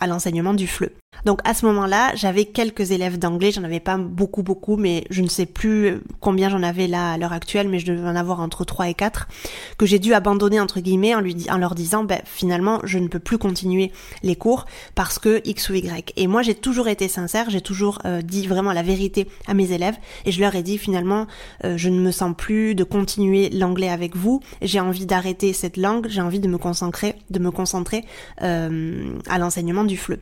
à 0.00 0.06
l'enseignement 0.06 0.54
du 0.54 0.66
FLE. 0.66 0.90
Donc 1.24 1.40
à 1.44 1.52
ce 1.52 1.66
moment-là, 1.66 2.14
j'avais 2.14 2.44
quelques 2.44 2.90
élèves 2.90 3.18
d'anglais, 3.18 3.50
j'en 3.50 3.64
avais 3.64 3.80
pas 3.80 3.96
beaucoup 3.98 4.42
beaucoup, 4.42 4.76
mais 4.76 5.04
je 5.10 5.22
ne 5.22 5.28
sais 5.28 5.46
plus 5.46 6.00
combien 6.20 6.48
j'en 6.48 6.62
avais 6.62 6.86
là 6.86 7.12
à 7.12 7.18
l'heure 7.18 7.34
actuelle, 7.34 7.68
mais 7.68 7.78
je 7.78 7.92
devais 7.92 8.08
en 8.08 8.16
avoir 8.16 8.40
entre 8.40 8.64
3 8.64 8.88
et 8.88 8.94
4, 8.94 9.28
que 9.76 9.86
j'ai 9.86 9.98
dû 9.98 10.14
abandonner 10.14 10.58
entre 10.58 10.80
guillemets 10.80 11.14
en, 11.14 11.20
lui, 11.20 11.46
en 11.50 11.58
leur 11.58 11.74
disant, 11.74 12.04
ben 12.04 12.20
finalement, 12.24 12.80
je 12.84 12.98
ne 12.98 13.08
peux 13.08 13.18
plus 13.18 13.38
continuer 13.38 13.92
les 14.22 14.36
cours 14.36 14.64
parce 14.94 15.18
que 15.18 15.42
X 15.44 15.68
ou 15.70 15.74
Y. 15.74 16.12
Et 16.16 16.26
moi, 16.26 16.42
j'ai 16.42 16.54
toujours 16.54 16.88
été 16.88 17.08
sincère, 17.08 17.50
j'ai 17.50 17.60
toujours 17.60 17.98
euh, 18.04 18.22
dit 18.22 18.46
vraiment 18.46 18.72
la 18.72 18.82
vérité 18.82 19.28
à 19.46 19.54
mes 19.54 19.72
élèves, 19.72 19.96
et 20.24 20.32
je 20.32 20.40
leur 20.40 20.54
ai 20.54 20.62
dit 20.62 20.78
finalement, 20.78 21.26
euh, 21.64 21.76
je 21.76 21.88
ne 21.88 22.00
me 22.00 22.10
sens 22.10 22.34
plus 22.36 22.74
de 22.74 22.84
continuer 22.84 23.50
l'anglais 23.50 23.90
avec 23.90 24.16
vous, 24.16 24.40
j'ai 24.62 24.80
envie 24.80 25.06
d'arrêter 25.06 25.52
cette 25.52 25.76
langue, 25.76 26.06
j'ai 26.08 26.20
envie 26.20 26.40
de 26.40 26.48
me 26.48 26.58
concentrer, 26.58 27.16
de 27.28 27.38
me 27.38 27.50
concentrer 27.50 28.04
euh, 28.42 29.12
à 29.28 29.38
l'enseignement 29.38 29.84
du 29.84 29.96
FLE 29.96 30.20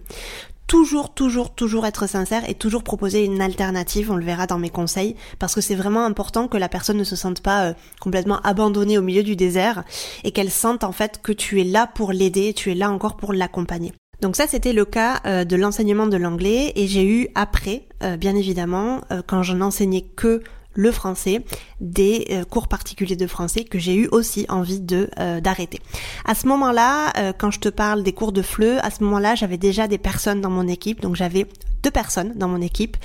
toujours, 0.66 1.14
toujours, 1.14 1.54
toujours 1.54 1.86
être 1.86 2.08
sincère 2.08 2.48
et 2.48 2.54
toujours 2.54 2.82
proposer 2.82 3.24
une 3.24 3.40
alternative, 3.40 4.10
on 4.10 4.16
le 4.16 4.24
verra 4.24 4.46
dans 4.46 4.58
mes 4.58 4.70
conseils, 4.70 5.16
parce 5.38 5.54
que 5.54 5.60
c'est 5.60 5.74
vraiment 5.74 6.04
important 6.04 6.48
que 6.48 6.56
la 6.56 6.68
personne 6.68 6.96
ne 6.98 7.04
se 7.04 7.16
sente 7.16 7.40
pas 7.40 7.66
euh, 7.66 7.74
complètement 8.00 8.40
abandonnée 8.40 8.98
au 8.98 9.02
milieu 9.02 9.22
du 9.22 9.36
désert 9.36 9.84
et 10.24 10.32
qu'elle 10.32 10.50
sente 10.50 10.84
en 10.84 10.92
fait 10.92 11.20
que 11.22 11.32
tu 11.32 11.60
es 11.60 11.64
là 11.64 11.86
pour 11.86 12.12
l'aider, 12.12 12.52
tu 12.52 12.70
es 12.70 12.74
là 12.74 12.90
encore 12.90 13.16
pour 13.16 13.32
l'accompagner. 13.32 13.92
Donc 14.20 14.34
ça 14.34 14.46
c'était 14.46 14.72
le 14.72 14.84
cas 14.84 15.20
euh, 15.26 15.44
de 15.44 15.56
l'enseignement 15.56 16.06
de 16.06 16.16
l'anglais 16.16 16.72
et 16.74 16.86
j'ai 16.86 17.04
eu 17.04 17.28
après, 17.34 17.86
euh, 18.02 18.16
bien 18.16 18.34
évidemment, 18.34 19.02
quand 19.26 19.42
je 19.42 19.52
n'enseignais 19.52 20.02
que 20.16 20.42
le 20.76 20.92
français, 20.92 21.42
des 21.80 22.26
euh, 22.30 22.44
cours 22.44 22.68
particuliers 22.68 23.16
de 23.16 23.26
français 23.26 23.64
que 23.64 23.78
j'ai 23.78 23.94
eu 23.94 24.08
aussi 24.12 24.46
envie 24.48 24.80
de 24.80 25.10
euh, 25.18 25.40
d'arrêter. 25.40 25.80
À 26.24 26.34
ce 26.34 26.46
moment-là, 26.46 27.12
euh, 27.18 27.32
quand 27.36 27.50
je 27.50 27.60
te 27.60 27.68
parle 27.68 28.02
des 28.02 28.12
cours 28.12 28.32
de 28.32 28.42
FLE, 28.42 28.78
à 28.82 28.90
ce 28.90 29.02
moment-là, 29.04 29.34
j'avais 29.34 29.58
déjà 29.58 29.88
des 29.88 29.98
personnes 29.98 30.40
dans 30.40 30.50
mon 30.50 30.68
équipe, 30.68 31.00
donc 31.00 31.16
j'avais 31.16 31.46
deux 31.82 31.90
personnes 31.90 32.32
dans 32.36 32.48
mon 32.48 32.60
équipe. 32.60 32.96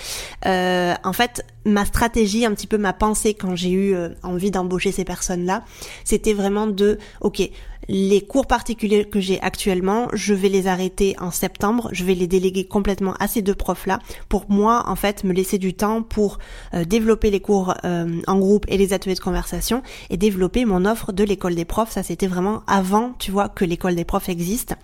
En 0.44 1.14
fait, 1.14 1.46
ma 1.66 1.86
stratégie, 1.86 2.46
un 2.46 2.54
petit 2.54 2.66
peu 2.66 2.78
ma 2.78 2.94
pensée 2.94 3.36
quand 3.36 3.56
j'ai 3.56 3.72
eu 3.72 3.96
envie 4.24 4.50
d'embaucher 4.50 4.92
ces 4.92 5.04
personnes-là, 5.04 5.64
c'était 6.04 6.34
vraiment 6.34 6.66
de, 6.66 6.98
ok, 7.20 7.48
les 7.88 8.22
cours 8.22 8.48
particuliers 8.48 9.06
que 9.06 9.20
j'ai 9.20 9.40
actuellement, 9.42 10.08
je 10.14 10.34
vais 10.34 10.50
les 10.50 10.66
arrêter 10.66 11.16
en 11.20 11.30
septembre, 11.30 11.90
je 11.92 12.04
vais 12.04 12.16
les 12.16 12.26
déléguer 12.26 12.66
complètement 12.66 13.14
à 13.20 13.28
ces 13.28 13.44
deux 13.44 13.54
profs-là 13.54 14.00
pour 14.30 14.50
moi, 14.50 14.84
en 14.88 14.96
fait, 14.96 15.24
me 15.24 15.34
laisser 15.34 15.60
du 15.60 15.76
temps 15.76 16.02
pour 16.02 16.40
développer 16.74 17.30
les 17.30 17.40
cours 17.40 17.61
euh, 17.70 18.22
en 18.28 18.38
groupe 18.38 18.66
et 18.68 18.78
les 18.78 18.94
ateliers 18.94 19.16
de 19.16 19.20
conversation 19.20 19.82
et 20.10 20.18
développer 20.18 20.66
mon 20.66 20.86
offre 20.86 21.12
de 21.12 21.24
l'école 21.24 21.56
des 21.56 21.66
profs. 21.66 21.92
Ça, 21.92 22.04
c'était 22.04 22.28
vraiment 22.28 22.64
avant, 22.68 23.14
tu 23.20 23.32
vois, 23.32 23.50
que 23.50 23.66
l'école 23.66 23.96
des 23.96 24.06
profs 24.06 24.30
existe, 24.30 24.76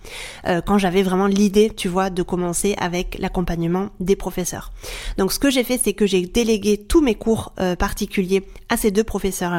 euh, 0.46 0.60
quand 0.64 0.78
j'avais 0.78 1.02
vraiment 1.02 1.26
l'idée, 1.26 1.70
tu 1.70 1.88
vois, 1.88 2.10
de 2.10 2.22
commencer 2.22 2.74
avec 2.78 3.16
l'accompagnement 3.18 3.90
des 4.00 4.16
professeurs. 4.16 4.72
Donc, 5.16 5.32
ce 5.32 5.38
que 5.38 5.50
j'ai 5.50 5.64
fait, 5.64 5.78
c'est 5.82 5.92
que 5.92 6.06
j'ai 6.06 6.26
délégué 6.26 6.76
tous 6.78 7.00
mes 7.00 7.14
cours 7.14 7.52
particuliers 7.78 8.44
à 8.68 8.76
ces 8.76 8.90
deux 8.90 9.04
professeurs 9.04 9.52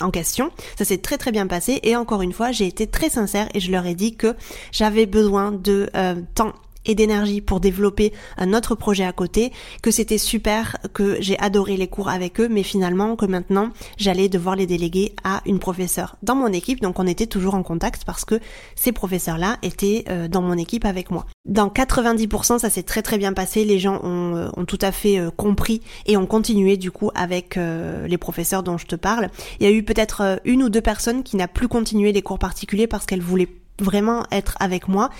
en 0.00 0.10
question. 0.10 0.50
Ça 0.76 0.84
s'est 0.84 0.98
très 0.98 1.18
très 1.18 1.32
bien 1.32 1.46
passé 1.46 1.80
et 1.82 1.96
encore 1.96 2.22
une 2.22 2.32
fois, 2.32 2.52
j'ai 2.52 2.66
été 2.66 2.86
très 2.86 3.10
sincère 3.10 3.48
et 3.54 3.60
je 3.60 3.70
leur 3.70 3.86
ai 3.86 3.94
dit 3.94 4.16
que 4.16 4.34
j'avais 4.72 5.06
besoin 5.06 5.52
de 5.52 5.90
euh, 5.94 6.14
temps 6.34 6.52
et 6.86 6.94
d'énergie 6.94 7.40
pour 7.40 7.60
développer 7.60 8.12
un 8.36 8.54
autre 8.54 8.74
projet 8.74 9.04
à 9.04 9.12
côté, 9.12 9.52
que 9.82 9.90
c'était 9.90 10.18
super, 10.18 10.76
que 10.92 11.20
j'ai 11.20 11.38
adoré 11.38 11.76
les 11.76 11.88
cours 11.88 12.08
avec 12.08 12.40
eux, 12.40 12.48
mais 12.48 12.62
finalement 12.62 13.16
que 13.16 13.26
maintenant 13.26 13.70
j'allais 13.96 14.28
devoir 14.28 14.56
les 14.56 14.66
déléguer 14.66 15.14
à 15.24 15.42
une 15.46 15.58
professeure 15.58 16.16
dans 16.22 16.34
mon 16.34 16.48
équipe, 16.48 16.80
donc 16.80 16.98
on 16.98 17.06
était 17.06 17.26
toujours 17.26 17.54
en 17.54 17.62
contact 17.62 18.04
parce 18.04 18.24
que 18.24 18.40
ces 18.74 18.92
professeurs-là 18.92 19.58
étaient 19.62 20.04
euh, 20.08 20.28
dans 20.28 20.42
mon 20.42 20.56
équipe 20.56 20.84
avec 20.84 21.10
moi. 21.10 21.26
Dans 21.46 21.68
90%, 21.68 22.58
ça 22.58 22.70
s'est 22.70 22.82
très 22.82 23.02
très 23.02 23.18
bien 23.18 23.32
passé, 23.32 23.64
les 23.64 23.78
gens 23.78 24.00
ont, 24.02 24.36
euh, 24.36 24.48
ont 24.56 24.64
tout 24.64 24.78
à 24.80 24.92
fait 24.92 25.20
compris 25.36 25.82
et 26.06 26.16
ont 26.16 26.26
continué 26.26 26.76
du 26.76 26.90
coup 26.90 27.10
avec 27.14 27.56
les 27.56 28.18
professeurs 28.18 28.62
dont 28.62 28.78
je 28.78 28.86
te 28.86 28.96
parle. 28.96 29.28
Il 29.58 29.66
y 29.66 29.70
a 29.70 29.72
eu 29.72 29.82
peut-être 29.82 30.40
une 30.44 30.62
ou 30.62 30.68
deux 30.68 30.80
personnes 30.80 31.22
qui 31.22 31.36
n'a 31.36 31.48
plus 31.48 31.68
continué 31.68 32.12
les 32.12 32.22
cours 32.22 32.38
particuliers 32.38 32.86
parce 32.86 33.06
qu'elles 33.06 33.22
voulaient 33.22 33.48
vraiment 33.80 34.24
être 34.30 34.56
avec 34.60 34.88
moi 34.88 35.10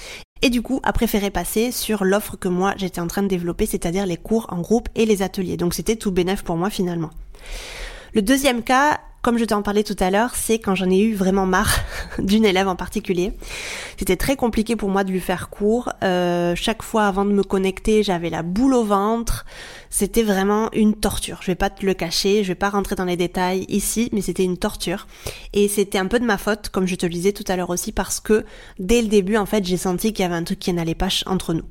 et 0.43 0.51
du 0.51 0.63
coup 0.63 0.81
a 0.83 0.93
préféré 0.93 1.31
passer 1.31 1.73
sur 1.73 2.05
l'offre 2.05 2.37
que 2.37 2.49
moi 2.49 2.75
j'étais 2.77 3.01
en 3.01 3.07
train 3.07 3.23
de 3.23 3.29
développer, 3.29 3.67
c'est-à-dire 3.67 4.07
les 4.07 4.17
cours 4.17 4.47
en 4.51 4.61
groupe 4.61 4.89
et 4.95 5.07
les 5.07 5.23
ateliers. 5.23 5.57
Donc 5.57 5.75
c'était 5.75 5.97
tout 5.97 6.11
bénéf 6.11 6.43
pour 6.43 6.57
moi 6.57 6.71
finalement. 6.71 7.11
Le 8.13 8.23
deuxième 8.23 8.63
cas, 8.63 9.01
comme 9.23 9.37
je 9.37 9.45
t'en 9.45 9.63
parlais 9.63 9.85
tout 9.85 9.97
à 10.01 10.11
l'heure, 10.11 10.35
c'est 10.35 10.59
quand 10.59 10.75
j'en 10.75 10.89
ai 10.89 10.99
eu 10.99 11.15
vraiment 11.15 11.47
marre 11.47 11.77
d'une 12.19 12.45
élève 12.45 12.69
en 12.69 12.77
particulier. 12.77 13.33
C'était 13.99 14.17
très 14.17 14.37
compliqué 14.37 14.77
pour 14.77 14.89
moi 14.89 15.05
de 15.05 15.13
lui 15.13 15.21
faire 15.21 15.51
cours. 15.51 15.91
Euh, 16.03 16.55
chaque 16.57 16.83
fois 16.83 17.05
avant 17.05 17.25
de 17.25 17.33
me 17.33 17.43
connecter, 17.43 18.03
j'avais 18.03 18.31
la 18.31 18.43
boule 18.43 18.75
au 18.75 18.85
ventre. 18.85 19.45
C'était 19.93 20.23
vraiment 20.23 20.71
une 20.73 20.95
torture. 20.95 21.41
Je 21.43 21.49
vais 21.49 21.57
pas 21.57 21.69
te 21.69 21.85
le 21.85 21.95
cacher, 21.95 22.45
je 22.45 22.49
vais 22.49 22.55
pas 22.55 22.71
rentrer 22.71 22.95
dans 22.95 23.05
les 23.05 23.17
détails 23.17 23.67
ici, 23.69 24.09
mais 24.13 24.21
c'était 24.21 24.45
une 24.45 24.57
torture. 24.57 25.09
Et 25.53 25.67
c'était 25.67 25.99
un 25.99 26.07
peu 26.07 26.21
de 26.21 26.25
ma 26.25 26.39
faute, 26.39 26.69
comme 26.69 26.87
je 26.87 26.95
te 26.95 27.07
le 27.07 27.13
disais 27.13 27.33
tout 27.33 27.45
à 27.49 27.57
l'heure 27.57 27.71
aussi, 27.71 27.91
parce 27.91 28.21
que 28.21 28.45
dès 28.79 29.03
le 29.03 29.09
début, 29.09 29.37
en 29.37 29.47
fait, 29.47 29.65
j'ai 29.65 29.77
senti 29.77 30.13
qu'il 30.13 30.23
y 30.23 30.27
avait 30.27 30.37
un 30.37 30.45
truc 30.45 30.61
qui 30.61 30.73
n'allait 30.73 30.95
pas 30.95 31.09
entre 31.27 31.55
nous. 31.55 31.65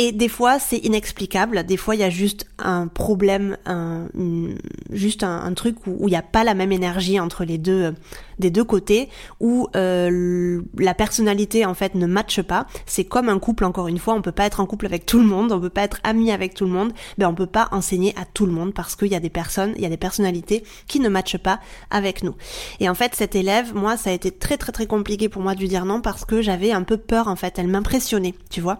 Et 0.00 0.12
des 0.12 0.28
fois, 0.28 0.60
c'est 0.60 0.78
inexplicable. 0.78 1.64
Des 1.64 1.76
fois, 1.76 1.96
il 1.96 2.02
y 2.02 2.04
a 2.04 2.10
juste 2.10 2.46
un 2.60 2.86
problème, 2.86 3.56
un, 3.66 4.06
juste 4.90 5.24
un, 5.24 5.52
truc 5.54 5.76
où 5.88 6.06
il 6.06 6.10
n'y 6.10 6.16
a 6.16 6.22
pas 6.22 6.44
la 6.44 6.54
même 6.54 6.70
énergie 6.70 7.18
entre 7.18 7.44
les 7.44 7.58
deux, 7.58 7.94
des 8.38 8.50
deux 8.50 8.62
côtés, 8.62 9.08
où 9.40 9.66
euh, 9.74 10.60
la 10.78 10.94
personnalité 10.94 11.66
en 11.66 11.74
fait 11.74 11.96
ne 11.96 12.06
matche 12.06 12.42
pas. 12.42 12.68
C'est 12.86 13.04
comme 13.04 13.28
un 13.28 13.40
couple. 13.40 13.64
Encore 13.64 13.88
une 13.88 13.98
fois, 13.98 14.14
on 14.14 14.22
peut 14.22 14.30
pas 14.30 14.44
être 14.44 14.60
en 14.60 14.66
couple 14.66 14.86
avec 14.86 15.04
tout 15.04 15.18
le 15.18 15.24
monde, 15.24 15.50
on 15.50 15.60
peut 15.60 15.68
pas 15.68 15.82
être 15.82 15.98
ami 16.04 16.30
avec 16.30 16.54
tout 16.54 16.66
le 16.66 16.70
monde, 16.70 16.92
mais 17.16 17.24
on 17.24 17.34
peut 17.38 17.46
pas 17.46 17.68
enseigner 17.70 18.14
à 18.16 18.24
tout 18.24 18.46
le 18.46 18.52
monde 18.52 18.74
parce 18.74 18.96
qu'il 18.96 19.08
y 19.08 19.14
a 19.14 19.20
des 19.20 19.30
personnes, 19.30 19.72
il 19.76 19.82
y 19.82 19.86
a 19.86 19.88
des 19.88 19.96
personnalités 19.96 20.64
qui 20.88 20.98
ne 20.98 21.08
matchent 21.08 21.38
pas 21.38 21.60
avec 21.90 22.22
nous. 22.22 22.34
Et 22.80 22.88
en 22.88 22.94
fait, 22.94 23.14
cette 23.14 23.36
élève, 23.36 23.74
moi, 23.74 23.96
ça 23.96 24.10
a 24.10 24.12
été 24.12 24.30
très 24.30 24.56
très 24.56 24.72
très 24.72 24.86
compliqué 24.86 25.28
pour 25.28 25.42
moi 25.42 25.54
de 25.54 25.60
lui 25.60 25.68
dire 25.68 25.84
non 25.84 26.00
parce 26.00 26.24
que 26.24 26.42
j'avais 26.42 26.72
un 26.72 26.82
peu 26.82 26.96
peur 26.96 27.28
en 27.28 27.36
fait. 27.36 27.58
Elle 27.58 27.68
m'impressionnait, 27.68 28.34
tu 28.50 28.60
vois. 28.60 28.78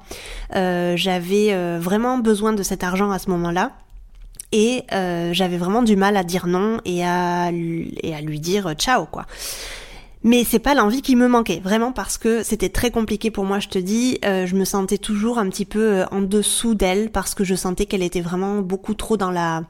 Euh, 0.57 0.97
j'avais 0.97 1.53
euh, 1.53 1.79
vraiment 1.81 2.19
besoin 2.19 2.53
de 2.53 2.63
cet 2.63 2.83
argent 2.83 3.11
à 3.11 3.19
ce 3.19 3.31
moment-là. 3.31 3.73
Et 4.51 4.85
euh, 4.93 5.33
j'avais 5.35 5.59
vraiment 5.59 5.83
du 5.83 5.95
mal 5.95 6.17
à 6.17 6.25
dire 6.25 6.47
non 6.47 6.81
et 6.87 7.05
à, 7.05 7.51
et 7.53 8.15
à 8.15 8.21
lui 8.23 8.41
dire 8.41 8.73
ciao 8.75 9.05
quoi. 9.05 9.27
Mais 10.25 10.45
c'est 10.45 10.59
pas 10.59 10.75
l'envie 10.75 11.01
qui 11.01 11.15
me 11.15 11.29
manquait, 11.29 11.61
vraiment 11.63 11.93
parce 11.93 12.19
que 12.19 12.43
c'était 12.43 12.69
très 12.69 12.91
compliqué 12.91 13.31
pour 13.31 13.45
moi, 13.45 13.61
je 13.61 13.69
te 13.69 13.79
dis. 13.79 14.19
Euh, 14.25 14.47
je 14.47 14.57
me 14.57 14.65
sentais 14.65 14.99
toujours 14.99 15.39
un 15.39 15.49
petit 15.49 15.65
peu 15.65 16.05
en 16.11 16.21
dessous 16.21 16.75
d'elle 16.75 17.11
parce 17.11 17.35
que 17.35 17.45
je 17.45 17.55
sentais 17.55 17.87
qu'elle 17.87 18.03
était 18.03 18.21
vraiment 18.21 18.59
beaucoup 18.59 18.95
trop 18.95 19.17
dans 19.17 19.31
la 19.31 19.63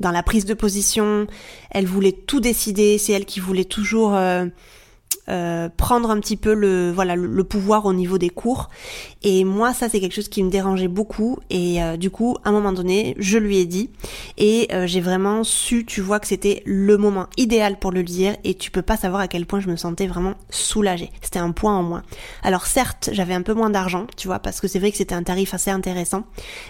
dans 0.00 0.10
la 0.10 0.22
prise 0.22 0.44
de 0.44 0.54
position. 0.54 1.26
Elle 1.70 1.86
voulait 1.86 2.12
tout 2.12 2.40
décider, 2.40 2.98
c'est 2.98 3.12
elle 3.12 3.26
qui 3.26 3.40
voulait 3.40 3.64
toujours 3.64 4.14
euh, 4.14 4.46
prendre 5.26 6.10
un 6.10 6.20
petit 6.20 6.36
peu 6.36 6.54
le 6.54 6.92
voilà 6.92 7.16
le, 7.16 7.44
pouvoir 7.44 7.86
au 7.86 7.92
niveau 7.92 8.18
des 8.18 8.30
cours. 8.30 8.68
Et 9.22 9.44
moi 9.44 9.72
ça 9.72 9.88
c'est 9.88 10.00
quelque 10.00 10.14
chose 10.14 10.28
qui 10.28 10.42
me 10.42 10.50
dérangeait 10.50 10.88
beaucoup. 10.88 11.38
Et 11.50 11.82
euh, 11.82 11.96
du 11.96 12.10
coup 12.10 12.36
à 12.44 12.50
un 12.50 12.52
moment 12.52 12.72
donné 12.72 13.14
je 13.18 13.38
lui 13.38 13.58
ai 13.58 13.66
dit. 13.66 13.90
Et 14.36 14.68
euh, 14.72 14.86
j'ai 14.86 15.00
vraiment 15.00 15.44
su 15.44 15.84
tu 15.86 16.00
vois 16.00 16.20
que 16.20 16.26
c'était 16.26 16.62
le 16.66 16.96
moment 16.98 17.26
idéal 17.36 17.78
pour 17.78 17.90
le 17.90 18.02
dire 18.02 18.36
et 18.44 18.54
tu 18.54 18.70
peux 18.70 18.82
pas 18.82 18.96
savoir 18.96 19.22
à 19.22 19.28
quel 19.28 19.46
point 19.46 19.60
je 19.60 19.68
me 19.68 19.76
sentais 19.76 20.06
vraiment 20.06 20.34
soulagée. 20.50 21.10
C'était 21.22 21.38
un 21.38 21.52
point 21.52 21.76
en 21.76 21.82
moins. 21.82 22.02
Alors 22.42 22.66
certes 22.66 23.10
j'avais 23.12 23.34
un 23.34 23.42
peu 23.42 23.54
moins 23.54 23.70
d'argent 23.70 24.06
tu 24.16 24.28
vois 24.28 24.38
parce 24.38 24.60
que 24.60 24.68
c'est 24.68 24.78
vrai 24.78 24.90
que 24.90 24.98
c'était 24.98 25.14
un 25.14 25.22
tarif 25.22 25.54
assez 25.54 25.70
intéressant. 25.70 26.24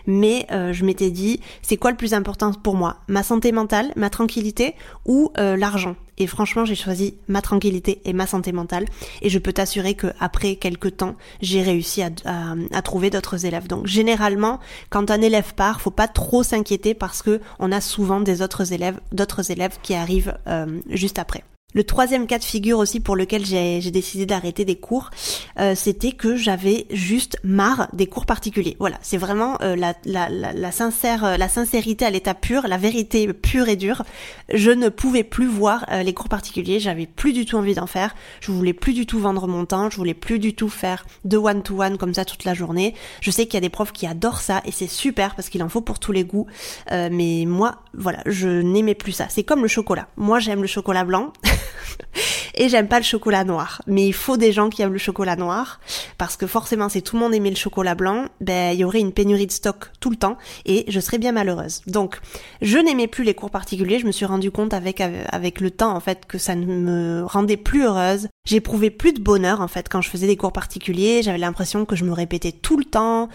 Mais 0.06 0.46
je 0.50 0.84
m'étais 0.84 1.10
dit 1.10 1.40
c'est 1.62 1.76
quoi 1.76 1.90
le 1.90 1.96
plus 1.96 2.14
important 2.14 2.52
pour 2.52 2.74
moi? 2.74 2.98
Ma 3.08 3.22
santé 3.22 3.52
mentale 3.52 3.92
ma 3.96 4.10
tranquillité 4.10 4.74
ou 5.04 5.32
l'argent? 5.36 5.96
Et 6.18 6.26
franchement, 6.26 6.64
j'ai 6.64 6.74
choisi 6.74 7.14
ma 7.28 7.42
tranquillité 7.42 8.00
et 8.04 8.12
ma 8.12 8.26
santé 8.26 8.52
mentale. 8.52 8.86
Et 9.22 9.28
je 9.28 9.38
peux 9.38 9.52
t'assurer 9.52 9.94
que 9.94 10.08
après 10.20 10.56
quelques 10.56 10.96
temps, 10.96 11.16
j'ai 11.40 11.62
réussi 11.62 12.02
à, 12.02 12.82
trouver 12.82 13.10
d'autres 13.10 13.46
élèves. 13.46 13.66
Donc 13.66 13.86
généralement, 13.86 14.60
quand 14.90 15.10
un 15.10 15.20
élève 15.20 15.54
part, 15.54 15.80
faut 15.80 15.90
pas 15.90 16.08
trop 16.08 16.42
s'inquiéter 16.42 16.94
parce 16.94 17.22
que 17.22 17.40
on 17.58 17.72
a 17.72 17.80
souvent 17.80 18.20
des 18.20 18.42
autres 18.42 18.72
élèves, 18.72 19.00
d'autres 19.12 19.50
élèves 19.50 19.78
qui 19.82 19.94
arrivent 19.94 20.36
euh, 20.46 20.80
juste 20.90 21.18
après. 21.18 21.42
Le 21.74 21.82
troisième 21.82 22.28
cas 22.28 22.38
de 22.38 22.44
figure 22.44 22.78
aussi 22.78 23.00
pour 23.00 23.16
lequel 23.16 23.44
j'ai 23.44 23.90
décidé 23.90 24.26
d'arrêter 24.26 24.64
des 24.64 24.76
cours, 24.76 25.10
euh, 25.58 25.74
c'était 25.74 26.12
que 26.12 26.36
j'avais 26.36 26.86
juste 26.90 27.36
marre 27.42 27.88
des 27.92 28.06
cours 28.06 28.26
particuliers. 28.26 28.76
Voilà, 28.78 28.96
c'est 29.02 29.16
vraiment 29.16 29.58
euh, 29.60 29.74
la, 29.74 30.72
sincère, 30.72 31.24
euh, 31.24 31.36
la 31.36 31.48
sincérité 31.48 32.04
à 32.04 32.10
l'état 32.10 32.34
pur, 32.34 32.68
la 32.68 32.76
vérité 32.76 33.32
pure 33.32 33.68
et 33.68 33.74
dure. 33.74 34.04
Je 34.52 34.70
ne 34.70 34.88
pouvais 34.88 35.24
plus 35.24 35.48
voir 35.48 35.84
les 36.04 36.14
cours 36.14 36.28
particuliers, 36.28 36.78
j'avais 36.78 37.06
plus 37.06 37.32
du 37.32 37.44
tout 37.44 37.56
envie 37.56 37.74
d'en 37.74 37.88
faire. 37.88 38.14
Je 38.40 38.52
voulais 38.52 38.72
plus 38.72 38.92
du 38.92 39.04
tout 39.04 39.18
vendre 39.18 39.48
mon 39.48 39.64
temps, 39.64 39.90
je 39.90 39.96
voulais 39.96 40.14
plus 40.14 40.38
du 40.38 40.54
tout 40.54 40.68
faire 40.68 41.04
de 41.24 41.36
one 41.36 41.64
to 41.64 41.82
one 41.82 41.98
comme 41.98 42.14
ça 42.14 42.24
toute 42.24 42.44
la 42.44 42.54
journée. 42.54 42.94
Je 43.20 43.32
sais 43.32 43.46
qu'il 43.46 43.54
y 43.54 43.58
a 43.58 43.60
des 43.60 43.68
profs 43.68 43.92
qui 43.92 44.06
adorent 44.06 44.40
ça 44.40 44.62
et 44.64 44.70
c'est 44.70 44.86
super 44.86 45.34
parce 45.34 45.48
qu'il 45.48 45.62
en 45.62 45.68
faut 45.68 45.80
pour 45.80 45.98
tous 45.98 46.12
les 46.12 46.24
goûts. 46.24 46.46
mais 46.90 47.44
moi, 47.48 47.82
voilà, 47.94 48.20
je 48.26 48.48
n'aimais 48.48 48.94
plus 48.94 49.12
ça. 49.12 49.26
C'est 49.28 49.42
comme 49.42 49.62
le 49.62 49.68
chocolat. 49.68 50.06
Moi, 50.16 50.38
j'aime 50.38 50.62
le 50.62 50.68
chocolat 50.68 51.04
blanc. 51.04 51.32
et 52.54 52.68
j'aime 52.68 52.88
pas 52.88 52.98
le 52.98 53.04
chocolat 53.04 53.44
noir. 53.44 53.82
Mais 53.86 54.06
il 54.06 54.12
faut 54.12 54.36
des 54.36 54.52
gens 54.52 54.70
qui 54.70 54.82
aiment 54.82 54.92
le 54.92 54.98
chocolat 54.98 55.36
noir 55.36 55.80
parce 56.18 56.36
que 56.36 56.46
forcément, 56.46 56.88
si 56.88 57.02
tout 57.02 57.16
le 57.16 57.22
monde 57.22 57.34
aimait 57.34 57.50
le 57.50 57.56
chocolat 57.56 57.94
blanc, 57.94 58.26
ben 58.40 58.72
il 58.72 58.78
y 58.78 58.84
aurait 58.84 59.00
une 59.00 59.12
pénurie 59.12 59.46
de 59.46 59.52
stock 59.52 59.90
tout 60.00 60.10
le 60.10 60.16
temps 60.16 60.36
et 60.64 60.84
je 60.88 61.00
serais 61.00 61.18
bien 61.18 61.32
malheureuse. 61.32 61.82
Donc, 61.86 62.20
je 62.62 62.78
n'aimais 62.78 63.08
plus 63.08 63.24
les 63.24 63.34
cours 63.34 63.50
particuliers. 63.50 63.98
Je 63.98 64.06
me 64.06 64.12
suis 64.12 64.26
rendu 64.26 64.50
compte 64.50 64.74
avec 64.74 65.00
avec 65.00 65.60
le 65.60 65.70
temps 65.70 65.94
en 65.94 66.00
fait 66.00 66.26
que 66.26 66.38
ça 66.38 66.54
ne 66.54 66.66
me 66.66 67.24
rendait 67.24 67.56
plus 67.56 67.84
heureuse. 67.84 68.28
J'éprouvais 68.46 68.90
plus 68.90 69.12
de 69.12 69.20
bonheur 69.20 69.60
en 69.60 69.68
fait 69.68 69.88
quand 69.88 70.02
je 70.02 70.10
faisais 70.10 70.26
des 70.26 70.36
cours 70.36 70.52
particuliers. 70.52 71.22
J'avais 71.22 71.38
l'impression 71.38 71.84
que 71.84 71.96
je 71.96 72.04
me 72.04 72.12
répétais 72.12 72.52
tout 72.52 72.76
le 72.76 72.84
temps. 72.84 73.28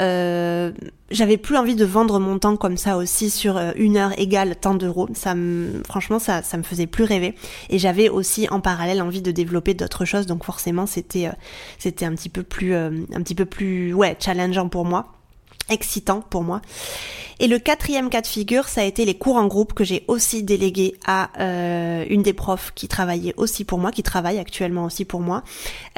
Euh, 0.00 0.72
j'avais 1.10 1.36
plus 1.36 1.56
envie 1.56 1.74
de 1.74 1.84
vendre 1.84 2.18
mon 2.18 2.38
temps 2.38 2.56
comme 2.56 2.76
ça 2.76 2.96
aussi 2.96 3.30
sur 3.30 3.56
euh, 3.56 3.72
une 3.76 3.96
heure 3.96 4.18
égale 4.18 4.56
tant 4.56 4.74
d'euros. 4.74 5.08
Ça 5.14 5.34
me, 5.34 5.82
franchement, 5.86 6.18
ça, 6.18 6.42
ça 6.42 6.56
me 6.56 6.62
faisait 6.62 6.86
plus 6.86 7.04
rêver. 7.04 7.34
Et 7.68 7.78
j'avais 7.78 8.08
aussi 8.08 8.48
en 8.50 8.60
parallèle 8.60 9.02
envie 9.02 9.22
de 9.22 9.30
développer 9.30 9.74
d'autres 9.74 10.04
choses. 10.04 10.26
Donc 10.26 10.44
forcément, 10.44 10.86
c'était, 10.86 11.28
euh, 11.28 11.32
c'était 11.78 12.04
un 12.04 12.14
petit 12.14 12.28
peu 12.28 12.42
plus, 12.42 12.74
un 12.74 12.92
petit 13.22 13.34
peu 13.34 13.44
plus, 13.44 13.92
ouais, 13.92 14.16
challengeant 14.18 14.68
pour 14.68 14.84
moi 14.84 15.12
excitant 15.68 16.20
pour 16.20 16.42
moi. 16.42 16.60
Et 17.42 17.48
le 17.48 17.58
quatrième 17.58 18.08
cas 18.08 18.20
de 18.20 18.26
figure, 18.28 18.68
ça 18.68 18.82
a 18.82 18.84
été 18.84 19.04
les 19.04 19.14
cours 19.14 19.34
en 19.34 19.48
groupe 19.48 19.72
que 19.72 19.82
j'ai 19.82 20.04
aussi 20.06 20.44
délégué 20.44 20.94
à 21.04 21.30
euh, 21.40 22.04
une 22.08 22.22
des 22.22 22.34
profs 22.34 22.70
qui 22.76 22.86
travaillait 22.86 23.34
aussi 23.36 23.64
pour 23.64 23.78
moi, 23.78 23.90
qui 23.90 24.04
travaille 24.04 24.38
actuellement 24.38 24.84
aussi 24.84 25.04
pour 25.04 25.18
moi. 25.18 25.42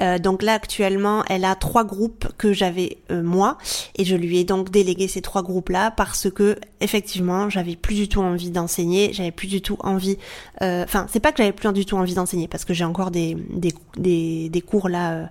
Euh, 0.00 0.18
donc 0.18 0.42
là 0.42 0.54
actuellement, 0.54 1.22
elle 1.28 1.44
a 1.44 1.54
trois 1.54 1.84
groupes 1.84 2.28
que 2.38 2.54
j'avais 2.54 2.96
euh, 3.10 3.22
moi, 3.22 3.58
et 3.96 4.06
je 4.06 4.16
lui 4.16 4.38
ai 4.38 4.44
donc 4.44 4.70
délégué 4.70 5.06
ces 5.06 5.20
trois 5.20 5.42
groupes-là 5.42 5.90
parce 5.90 6.30
que 6.30 6.56
effectivement, 6.80 7.50
j'avais 7.50 7.76
plus 7.76 7.94
du 7.94 8.08
tout 8.08 8.22
envie 8.22 8.50
d'enseigner, 8.50 9.12
j'avais 9.12 9.32
plus 9.32 9.48
du 9.48 9.60
tout 9.60 9.76
envie. 9.80 10.16
Enfin, 10.62 11.06
c'est 11.12 11.20
pas 11.20 11.30
que 11.30 11.38
j'avais 11.38 11.52
plus 11.52 11.70
du 11.74 11.84
tout 11.84 11.96
envie 11.98 12.14
d'enseigner 12.14 12.48
parce 12.48 12.64
que 12.64 12.72
j'ai 12.72 12.84
encore 12.84 13.10
des 13.10 13.36
des, 13.50 13.74
des, 13.98 14.48
des 14.48 14.60
cours 14.62 14.88
là 14.88 15.28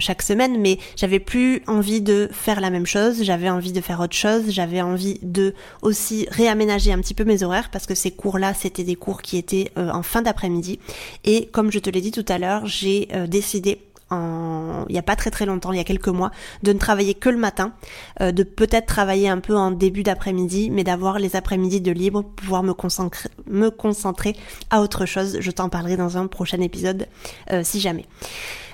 chaque 0.00 0.22
semaine, 0.22 0.60
mais 0.60 0.78
j'avais 0.96 1.20
plus 1.20 1.62
envie 1.66 2.00
de 2.00 2.28
faire 2.32 2.60
la 2.60 2.70
même 2.70 2.86
chose, 2.86 3.22
j'avais 3.22 3.48
envie 3.48 3.72
de 3.72 3.80
faire 3.80 4.00
autre 4.00 4.16
chose, 4.16 4.44
j'avais 4.48 4.80
envie 4.80 5.18
de 5.22 5.54
aussi 5.82 6.26
réaménager 6.30 6.92
un 6.92 6.98
petit 6.98 7.14
peu 7.14 7.24
mes 7.24 7.42
horaires 7.42 7.70
parce 7.70 7.86
que 7.86 7.94
ces 7.94 8.10
cours-là, 8.10 8.52
c'était 8.54 8.84
des 8.84 8.96
cours 8.96 9.22
qui 9.22 9.36
étaient 9.36 9.70
en 9.76 10.02
fin 10.02 10.22
d'après-midi. 10.22 10.80
Et 11.24 11.46
comme 11.46 11.70
je 11.70 11.78
te 11.78 11.90
l'ai 11.90 12.00
dit 12.00 12.10
tout 12.10 12.24
à 12.28 12.38
l'heure, 12.38 12.66
j'ai 12.66 13.08
décidé 13.28 13.78
en, 14.10 14.84
il 14.88 14.94
y 14.94 14.98
a 14.98 15.02
pas 15.02 15.16
très 15.16 15.30
très 15.30 15.46
longtemps, 15.46 15.72
il 15.72 15.78
y 15.78 15.80
a 15.80 15.84
quelques 15.84 16.08
mois, 16.08 16.30
de 16.62 16.72
ne 16.72 16.78
travailler 16.78 17.14
que 17.14 17.28
le 17.28 17.38
matin, 17.38 17.72
euh, 18.20 18.32
de 18.32 18.42
peut-être 18.42 18.86
travailler 18.86 19.28
un 19.28 19.38
peu 19.38 19.56
en 19.56 19.70
début 19.70 20.02
d'après-midi, 20.02 20.70
mais 20.70 20.84
d'avoir 20.84 21.18
les 21.18 21.36
après-midi 21.36 21.80
de 21.80 21.92
libre 21.92 22.22
pour 22.22 22.32
pouvoir 22.32 22.62
me 22.62 22.74
concentrer, 22.74 23.28
me 23.46 23.70
concentrer 23.70 24.36
à 24.70 24.80
autre 24.80 25.06
chose. 25.06 25.38
Je 25.40 25.50
t'en 25.50 25.68
parlerai 25.68 25.96
dans 25.96 26.18
un 26.18 26.26
prochain 26.26 26.60
épisode 26.60 27.06
euh, 27.52 27.62
si 27.64 27.80
jamais. 27.80 28.04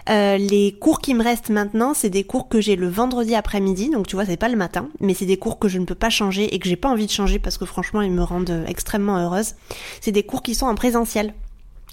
Euh, 0.09 0.37
les 0.37 0.77
cours 0.79 1.01
qui 1.01 1.15
me 1.15 1.23
restent 1.23 1.51
maintenant, 1.51 1.93
c'est 1.95 2.11
des 2.11 2.25
cours 2.25 2.49
que 2.49 2.61
j'ai 2.61 2.77
le 2.77 2.89
vendredi 2.89 3.35
après-midi, 3.35 3.91
donc 3.91 4.07
tu 4.07 4.15
vois, 4.15 4.25
c'est 4.25 4.37
pas 4.37 4.49
le 4.49 4.57
matin, 4.57 4.89
mais 5.01 5.15
c'est 5.15 5.27
des 5.27 5.37
cours 5.37 5.59
que 5.59 5.69
je 5.69 5.79
ne 5.79 5.85
peux 5.85 5.97
pas 5.97 6.11
changer 6.11 6.55
et 6.55 6.59
que 6.59 6.69
j'ai 6.69 6.77
pas 6.77 6.89
envie 6.89 7.07
de 7.07 7.11
changer 7.11 7.39
parce 7.39 7.59
que 7.59 7.65
franchement, 7.65 8.03
ils 8.03 8.13
me 8.13 8.23
rendent 8.23 8.65
extrêmement 8.69 9.19
heureuse. 9.19 9.55
C'est 10.01 10.13
des 10.13 10.23
cours 10.23 10.43
qui 10.43 10.55
sont 10.55 10.67
en 10.67 10.75
présentiel 10.75 11.35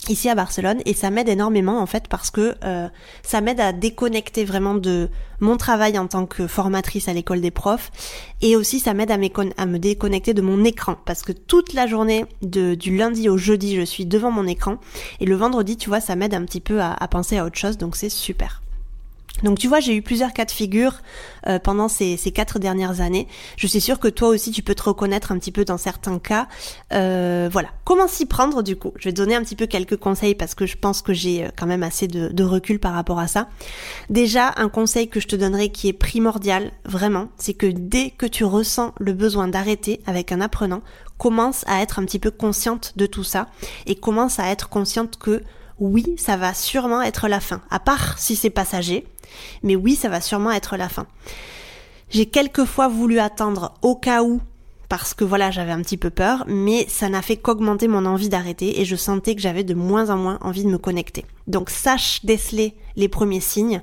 ici 0.09 0.29
à 0.29 0.35
Barcelone 0.35 0.81
et 0.85 0.93
ça 0.93 1.09
m'aide 1.09 1.29
énormément 1.29 1.79
en 1.79 1.85
fait 1.85 2.07
parce 2.07 2.31
que 2.31 2.55
euh, 2.63 2.87
ça 3.21 3.41
m'aide 3.41 3.59
à 3.59 3.73
déconnecter 3.73 4.45
vraiment 4.45 4.75
de 4.75 5.09
mon 5.39 5.57
travail 5.57 5.97
en 5.99 6.07
tant 6.07 6.25
que 6.25 6.47
formatrice 6.47 7.07
à 7.07 7.13
l'école 7.13 7.41
des 7.41 7.51
profs 7.51 7.91
et 8.41 8.55
aussi 8.55 8.79
ça 8.79 8.93
m'aide 8.93 9.11
à, 9.11 9.17
me 9.17 9.77
déconnecter 9.77 10.33
de 10.33 10.41
mon 10.41 10.63
écran 10.63 10.97
parce 11.05 11.21
que 11.21 11.31
toute 11.31 11.73
la 11.73 11.87
journée 11.87 12.25
de, 12.41 12.75
du 12.75 12.97
lundi 12.97 13.29
au 13.29 13.37
jeudi 13.37 13.75
je 13.75 13.83
suis 13.83 14.05
devant 14.05 14.31
mon 14.31 14.47
écran 14.47 14.77
et 15.19 15.25
le 15.25 15.35
vendredi 15.35 15.77
tu 15.77 15.89
vois 15.89 15.99
ça 15.99 16.15
m'aide 16.15 16.33
un 16.33 16.45
petit 16.45 16.61
peu 16.61 16.81
à 16.81 17.07
penser 17.09 17.37
à 17.37 17.45
autre 17.45 17.57
chose 17.57 17.77
donc 17.77 17.95
c'est 17.95 18.09
super. 18.09 18.62
Donc 19.41 19.57
tu 19.57 19.67
vois, 19.67 19.79
j'ai 19.79 19.95
eu 19.95 20.01
plusieurs 20.01 20.31
cas 20.31 20.45
de 20.45 20.51
figure 20.51 21.01
euh, 21.47 21.59
pendant 21.59 21.87
ces, 21.87 22.17
ces, 22.17 22.31
quatre 22.31 22.59
dernières 22.59 23.01
années. 23.01 23.27
Je 23.57 23.67
suis 23.67 23.81
sûre 23.81 23.99
que 23.99 24.07
toi 24.07 24.29
aussi, 24.29 24.51
tu 24.51 24.61
peux 24.61 24.75
te 24.75 24.83
reconnaître 24.83 25.31
un 25.31 25.39
petit 25.39 25.51
peu 25.51 25.65
dans 25.65 25.77
certains 25.77 26.19
cas. 26.19 26.47
Euh, 26.93 27.49
voilà, 27.51 27.69
comment 27.83 28.07
s'y 28.07 28.25
prendre 28.25 28.61
du 28.61 28.75
coup? 28.75 28.93
Je 28.97 29.05
vais 29.05 29.11
te 29.11 29.17
donner 29.17 29.35
un 29.35 29.41
petit 29.41 29.55
peu 29.55 29.65
quelques 29.65 29.97
conseils 29.97 30.35
parce 30.35 30.55
que 30.55 30.65
je 30.65 30.77
pense 30.77 31.01
que 31.01 31.13
j'ai 31.13 31.45
euh, 31.45 31.49
quand 31.57 31.65
même 31.65 31.83
assez 31.83 32.07
de, 32.07 32.29
de, 32.29 32.43
recul 32.43 32.79
par 32.79 32.93
rapport 32.93 33.19
à 33.19 33.27
ça. 33.27 33.49
Déjà, 34.09 34.53
un 34.55 34.69
conseil 34.69 35.09
que 35.09 35.19
je 35.19 35.27
te 35.27 35.35
donnerai 35.35 35.69
qui 35.69 35.87
est 35.87 35.93
primordial, 35.93 36.71
vraiment, 36.85 37.27
c'est 37.37 37.53
que 37.55 37.67
dès 37.67 38.11
que 38.11 38.27
tu 38.27 38.45
ressens 38.45 38.93
le 38.99 39.13
besoin 39.13 39.47
d'arrêter 39.47 40.01
avec 40.05 40.31
un 40.31 40.41
apprenant, 40.41 40.81
commence 41.17 41.63
à 41.67 41.81
être 41.81 41.99
un 41.99 42.05
petit 42.05 42.19
peu 42.19 42.31
consciente 42.31 42.93
de 42.97 43.05
tout 43.05 43.23
ça 43.23 43.47
et 43.85 43.95
commence 43.95 44.39
à 44.39 44.47
être 44.49 44.69
consciente 44.69 45.17
que 45.17 45.41
oui, 45.79 46.15
ça 46.17 46.37
va 46.37 46.53
sûrement 46.53 47.01
être 47.01 47.27
la 47.27 47.39
fin. 47.39 47.61
À 47.69 47.79
part 47.79 48.17
si 48.19 48.35
c'est 48.35 48.49
passager, 48.49 49.07
mais 49.63 49.75
oui, 49.75 49.95
ça 49.95 50.09
va 50.09 50.21
sûrement 50.21 50.51
être 50.51 50.77
la 50.77 50.89
fin. 50.89 51.07
J'ai 52.09 52.27
quelquefois 52.27 52.87
voulu 52.87 53.19
attendre 53.19 53.73
au 53.81 53.95
cas 53.95 54.23
où 54.23 54.39
parce 54.93 55.15
que 55.15 55.23
voilà, 55.23 55.49
j'avais 55.49 55.71
un 55.71 55.81
petit 55.81 55.97
peu 55.97 56.11
peur, 56.11 56.43
mais 56.45 56.85
ça 56.87 57.09
n'a 57.09 57.23
fait 57.23 57.35
qu'augmenter 57.35 57.87
mon 57.87 58.05
envie 58.05 58.29
d'arrêter 58.29 58.79
et 58.79 58.85
je 58.85 58.95
sentais 58.95 59.33
que 59.33 59.41
j'avais 59.41 59.63
de 59.63 59.73
moins 59.73 60.11
en 60.11 60.17
moins 60.17 60.37
envie 60.41 60.63
de 60.63 60.69
me 60.69 60.77
connecter. 60.77 61.25
Donc 61.47 61.71
sache 61.71 62.23
déceler 62.23 62.75
les 62.95 63.07
premiers 63.07 63.39
signes 63.39 63.81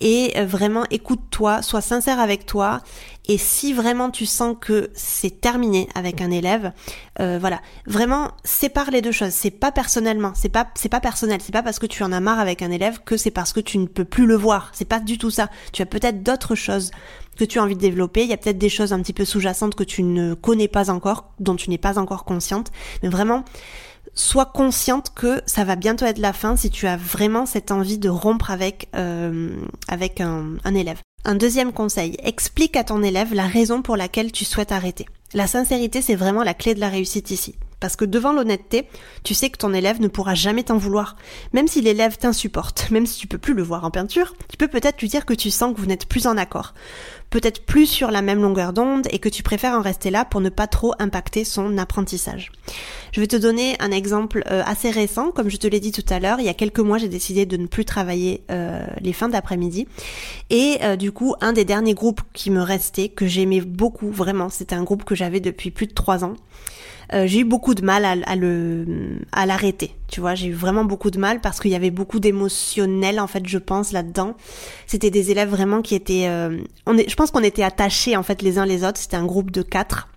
et 0.00 0.32
euh, 0.36 0.44
vraiment 0.44 0.82
écoute-toi, 0.90 1.62
sois 1.62 1.80
sincère 1.80 2.18
avec 2.18 2.44
toi 2.44 2.80
et 3.28 3.38
si 3.38 3.72
vraiment 3.72 4.10
tu 4.10 4.26
sens 4.26 4.56
que 4.60 4.90
c'est 4.94 5.40
terminé 5.40 5.88
avec 5.94 6.20
un 6.20 6.30
élève, 6.32 6.72
euh, 7.20 7.38
voilà, 7.40 7.60
vraiment 7.86 8.32
sépare 8.42 8.90
les 8.90 9.00
deux 9.00 9.12
choses. 9.12 9.30
C'est 9.30 9.52
pas 9.52 9.70
personnellement, 9.70 10.32
c'est 10.34 10.48
pas 10.48 10.66
c'est 10.74 10.88
pas 10.88 11.00
personnel, 11.00 11.40
c'est 11.40 11.52
pas 11.52 11.62
parce 11.62 11.78
que 11.78 11.86
tu 11.86 12.02
en 12.02 12.10
as 12.10 12.20
marre 12.20 12.40
avec 12.40 12.62
un 12.62 12.72
élève 12.72 12.98
que 13.04 13.16
c'est 13.16 13.30
parce 13.30 13.52
que 13.52 13.60
tu 13.60 13.78
ne 13.78 13.86
peux 13.86 14.04
plus 14.04 14.26
le 14.26 14.34
voir. 14.34 14.70
C'est 14.72 14.86
pas 14.86 14.98
du 14.98 15.18
tout 15.18 15.30
ça. 15.30 15.50
Tu 15.72 15.82
as 15.82 15.86
peut-être 15.86 16.24
d'autres 16.24 16.56
choses 16.56 16.90
que 17.38 17.44
tu 17.44 17.58
as 17.58 17.62
envie 17.62 17.76
de 17.76 17.80
développer. 17.80 18.22
Il 18.22 18.28
y 18.28 18.32
a 18.32 18.36
peut-être 18.36 18.58
des 18.58 18.68
choses 18.68 18.92
un 18.92 19.00
petit 19.00 19.12
peu 19.12 19.24
sous-jacentes 19.24 19.74
que 19.74 19.84
tu 19.84 20.02
ne 20.02 20.34
connais 20.34 20.68
pas 20.68 20.90
encore, 20.90 21.32
dont 21.38 21.56
tu 21.56 21.70
n'es 21.70 21.78
pas 21.78 21.98
encore 21.98 22.24
consciente. 22.24 22.70
Mais 23.02 23.08
vraiment, 23.08 23.44
sois 24.14 24.46
consciente 24.46 25.12
que 25.14 25.40
ça 25.46 25.64
va 25.64 25.76
bientôt 25.76 26.04
être 26.04 26.18
la 26.18 26.32
fin 26.32 26.56
si 26.56 26.70
tu 26.70 26.86
as 26.86 26.96
vraiment 26.96 27.46
cette 27.46 27.70
envie 27.70 27.98
de 27.98 28.08
rompre 28.08 28.50
avec, 28.50 28.88
euh, 28.94 29.56
avec 29.86 30.20
un, 30.20 30.56
un 30.64 30.74
élève. 30.74 30.98
Un 31.24 31.34
deuxième 31.34 31.72
conseil, 31.72 32.16
explique 32.22 32.76
à 32.76 32.84
ton 32.84 33.02
élève 33.02 33.34
la 33.34 33.46
raison 33.46 33.82
pour 33.82 33.96
laquelle 33.96 34.32
tu 34.32 34.44
souhaites 34.44 34.72
arrêter. 34.72 35.06
La 35.34 35.46
sincérité, 35.46 36.00
c'est 36.00 36.14
vraiment 36.14 36.42
la 36.42 36.54
clé 36.54 36.74
de 36.74 36.80
la 36.80 36.88
réussite 36.88 37.30
ici. 37.30 37.54
Parce 37.80 37.96
que 37.96 38.04
devant 38.04 38.32
l'honnêteté, 38.32 38.88
tu 39.22 39.34
sais 39.34 39.50
que 39.50 39.58
ton 39.58 39.72
élève 39.72 40.00
ne 40.00 40.08
pourra 40.08 40.34
jamais 40.34 40.64
t'en 40.64 40.78
vouloir. 40.78 41.16
Même 41.52 41.68
si 41.68 41.80
l'élève 41.80 42.16
t'insupporte, 42.16 42.88
même 42.90 43.06
si 43.06 43.18
tu 43.18 43.26
peux 43.26 43.38
plus 43.38 43.54
le 43.54 43.62
voir 43.62 43.84
en 43.84 43.90
peinture, 43.90 44.34
tu 44.48 44.56
peux 44.56 44.68
peut-être 44.68 45.00
lui 45.00 45.08
dire 45.08 45.26
que 45.26 45.34
tu 45.34 45.50
sens 45.50 45.74
que 45.74 45.80
vous 45.80 45.86
n'êtes 45.86 46.06
plus 46.06 46.26
en 46.26 46.36
accord. 46.36 46.74
Peut-être 47.30 47.66
plus 47.66 47.86
sur 47.86 48.10
la 48.10 48.22
même 48.22 48.40
longueur 48.40 48.72
d'onde 48.72 49.06
et 49.10 49.18
que 49.18 49.28
tu 49.28 49.42
préfères 49.42 49.74
en 49.74 49.82
rester 49.82 50.10
là 50.10 50.24
pour 50.24 50.40
ne 50.40 50.48
pas 50.48 50.66
trop 50.66 50.94
impacter 50.98 51.44
son 51.44 51.76
apprentissage. 51.76 52.50
Je 53.12 53.20
vais 53.20 53.26
te 53.26 53.36
donner 53.36 53.76
un 53.80 53.90
exemple 53.90 54.42
euh, 54.50 54.62
assez 54.64 54.90
récent. 54.90 55.30
Comme 55.30 55.50
je 55.50 55.58
te 55.58 55.66
l'ai 55.66 55.80
dit 55.80 55.92
tout 55.92 56.04
à 56.08 56.20
l'heure, 56.20 56.40
il 56.40 56.46
y 56.46 56.48
a 56.48 56.54
quelques 56.54 56.80
mois, 56.80 56.98
j'ai 56.98 57.08
décidé 57.08 57.44
de 57.44 57.56
ne 57.56 57.66
plus 57.66 57.84
travailler 57.84 58.42
euh, 58.50 58.84
les 59.00 59.12
fins 59.12 59.28
d'après-midi. 59.28 59.86
Et 60.48 60.78
euh, 60.82 60.96
du 60.96 61.12
coup, 61.12 61.34
un 61.40 61.52
des 61.52 61.64
derniers 61.64 61.94
groupes 61.94 62.22
qui 62.32 62.50
me 62.50 62.62
restait, 62.62 63.08
que 63.08 63.26
j'aimais 63.26 63.60
beaucoup, 63.60 64.10
vraiment, 64.10 64.48
c'était 64.48 64.74
un 64.74 64.84
groupe 64.84 65.04
que 65.04 65.14
j'avais 65.14 65.40
depuis 65.40 65.70
plus 65.70 65.86
de 65.86 65.94
trois 65.94 66.24
ans. 66.24 66.34
Euh, 67.14 67.26
j'ai 67.26 67.40
eu 67.40 67.44
beaucoup 67.44 67.74
de 67.74 67.82
mal 67.82 68.04
à, 68.04 68.36
le 68.36 68.84
à 69.32 69.46
l'arrêter. 69.46 69.94
Tu 70.08 70.20
vois, 70.20 70.34
j'ai 70.34 70.48
eu 70.48 70.54
vraiment 70.54 70.84
beaucoup 70.84 71.10
de 71.10 71.18
mal 71.18 71.40
parce 71.40 71.60
qu'il 71.60 71.70
y 71.70 71.74
avait 71.74 71.90
beaucoup 71.90 72.18
d'émotionnel 72.18 73.20
en 73.20 73.26
fait, 73.26 73.46
je 73.46 73.58
pense 73.58 73.92
là-dedans. 73.92 74.34
C'était 74.86 75.10
des 75.10 75.30
élèves 75.30 75.50
vraiment 75.50 75.82
qui 75.82 75.94
étaient, 75.94 76.28
euh, 76.28 76.58
je 76.86 77.14
pense 77.14 77.30
qu'on 77.30 77.42
était 77.42 77.62
attachés 77.62 78.16
en 78.16 78.22
fait 78.22 78.40
les 78.42 78.58
uns 78.58 78.66
les 78.66 78.84
autres. 78.84 78.98
C'était 78.98 79.16
un 79.16 79.26
groupe 79.26 79.50
de 79.50 79.62
quatre. 79.62 80.08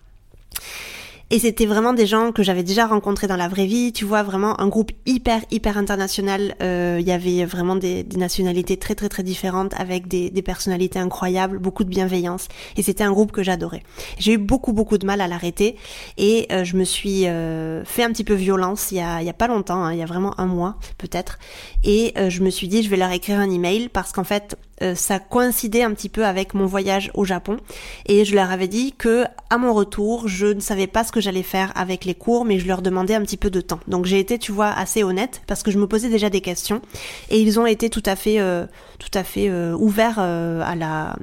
Et 1.34 1.40
c'était 1.40 1.66
vraiment 1.66 1.94
des 1.94 2.06
gens 2.06 2.34
que 2.34 2.44
j'avais 2.44 2.62
déjà 2.62 2.86
rencontrés 2.86 3.26
dans 3.26 3.38
la 3.38 3.48
vraie 3.48 3.66
vie, 3.66 3.94
tu 3.94 4.04
vois, 4.04 4.22
vraiment 4.22 4.60
un 4.60 4.68
groupe 4.68 4.92
hyper, 5.06 5.40
hyper 5.50 5.78
international. 5.78 6.56
Euh, 6.62 6.98
il 7.00 7.08
y 7.08 7.12
avait 7.14 7.46
vraiment 7.46 7.78
des, 7.78 8.04
des, 8.04 8.18
nationalités 8.18 8.76
très, 8.76 8.96
très, 8.96 9.08
très 9.08 9.24
différentes 9.24 9.74
avec 9.80 10.10
des, 10.10 10.30
des 10.30 10.42
personnalités 10.42 11.00
incroyables, 11.00 11.58
beaucoup 11.58 11.86
de 11.86 11.90
bienveillance. 11.90 12.50
Et 12.76 12.84
c'était 12.84 13.06
un 13.06 13.14
groupe 13.14 13.32
que 13.32 13.44
j'adorais. 13.44 13.82
J'ai 14.20 14.34
eu 14.34 14.38
beaucoup, 14.38 14.74
beaucoup 14.74 14.98
de 14.98 15.06
mal 15.06 15.22
à 15.22 15.30
l'arrêter 15.30 15.78
et 16.18 16.48
euh, 16.52 16.66
je 16.66 16.76
me 16.76 16.84
suis 16.84 17.26
euh, 17.28 17.86
fait 17.86 18.04
un 18.04 18.12
petit 18.12 18.26
peu 18.26 18.34
violence 18.34 18.92
il 18.92 18.98
y 18.98 19.00
a, 19.00 19.22
il 19.22 19.26
y 19.26 19.30
a 19.30 19.34
pas 19.34 19.48
longtemps, 19.48 19.86
hein, 19.86 19.94
il 19.94 20.00
y 20.00 20.04
a 20.04 20.06
vraiment 20.06 20.38
un 20.38 20.48
mois 20.48 20.76
peut-être. 20.98 21.40
Et 21.86 22.12
euh, 22.18 22.30
je 22.30 22.44
me 22.44 22.50
suis 22.50 22.68
dit, 22.68 22.84
je 22.84 22.90
vais 22.90 22.98
leur 22.98 23.12
écrire 23.12 23.40
un 23.40 23.50
email 23.50 23.88
parce 23.88 24.12
qu'en 24.12 24.26
fait, 24.26 24.58
euh, 24.82 24.96
ça 24.96 25.20
coïncidait 25.20 25.84
un 25.84 25.94
petit 25.94 26.10
peu 26.10 26.26
avec 26.26 26.54
mon 26.54 26.66
voyage 26.66 27.12
au 27.14 27.26
Japon 27.26 27.58
et 28.06 28.26
je 28.26 28.36
leur 28.36 28.52
avais 28.52 28.68
dit 28.68 28.94
que 28.94 29.26
à 29.50 29.58
mon 29.58 29.74
retour, 29.74 30.28
je 30.28 30.48
ne 30.48 30.60
savais 30.60 30.88
pas 30.88 31.04
ce 31.04 31.12
que 31.12 31.22
j'allais 31.22 31.44
faire 31.44 31.72
avec 31.76 32.06
les 32.06 32.16
cours, 32.16 32.46
mais 32.46 32.60
je 32.60 32.68
leur 32.68 32.82
demandais 32.82 33.16
un 33.16 33.22
petit 33.22 33.38
peu 33.38 33.50
de 33.50 33.62
temps. 33.62 33.80
Donc 33.88 34.06
j'ai 34.06 34.20
été, 34.20 34.40
tu 34.40 34.52
vois, 34.52 34.70
assez 34.70 35.04
honnête 35.04 35.42
parce 35.48 35.64
que 35.64 35.72
je 35.72 35.78
me 35.78 35.88
posais 35.88 36.10
déjà 36.10 36.30
des 36.30 36.42
questions 36.42 36.82
et 37.30 37.40
ils 37.40 37.60
ont 37.60 37.66
été 37.66 37.90
tout 37.90 38.04
à 38.06 38.16
fait, 38.16 38.40
euh, 38.40 38.66
tout 39.00 39.12
à 39.14 39.24
fait 39.24 39.50
euh, 39.50 39.74
ouverts 39.74 40.20
à 40.20 40.76
la 40.76 41.16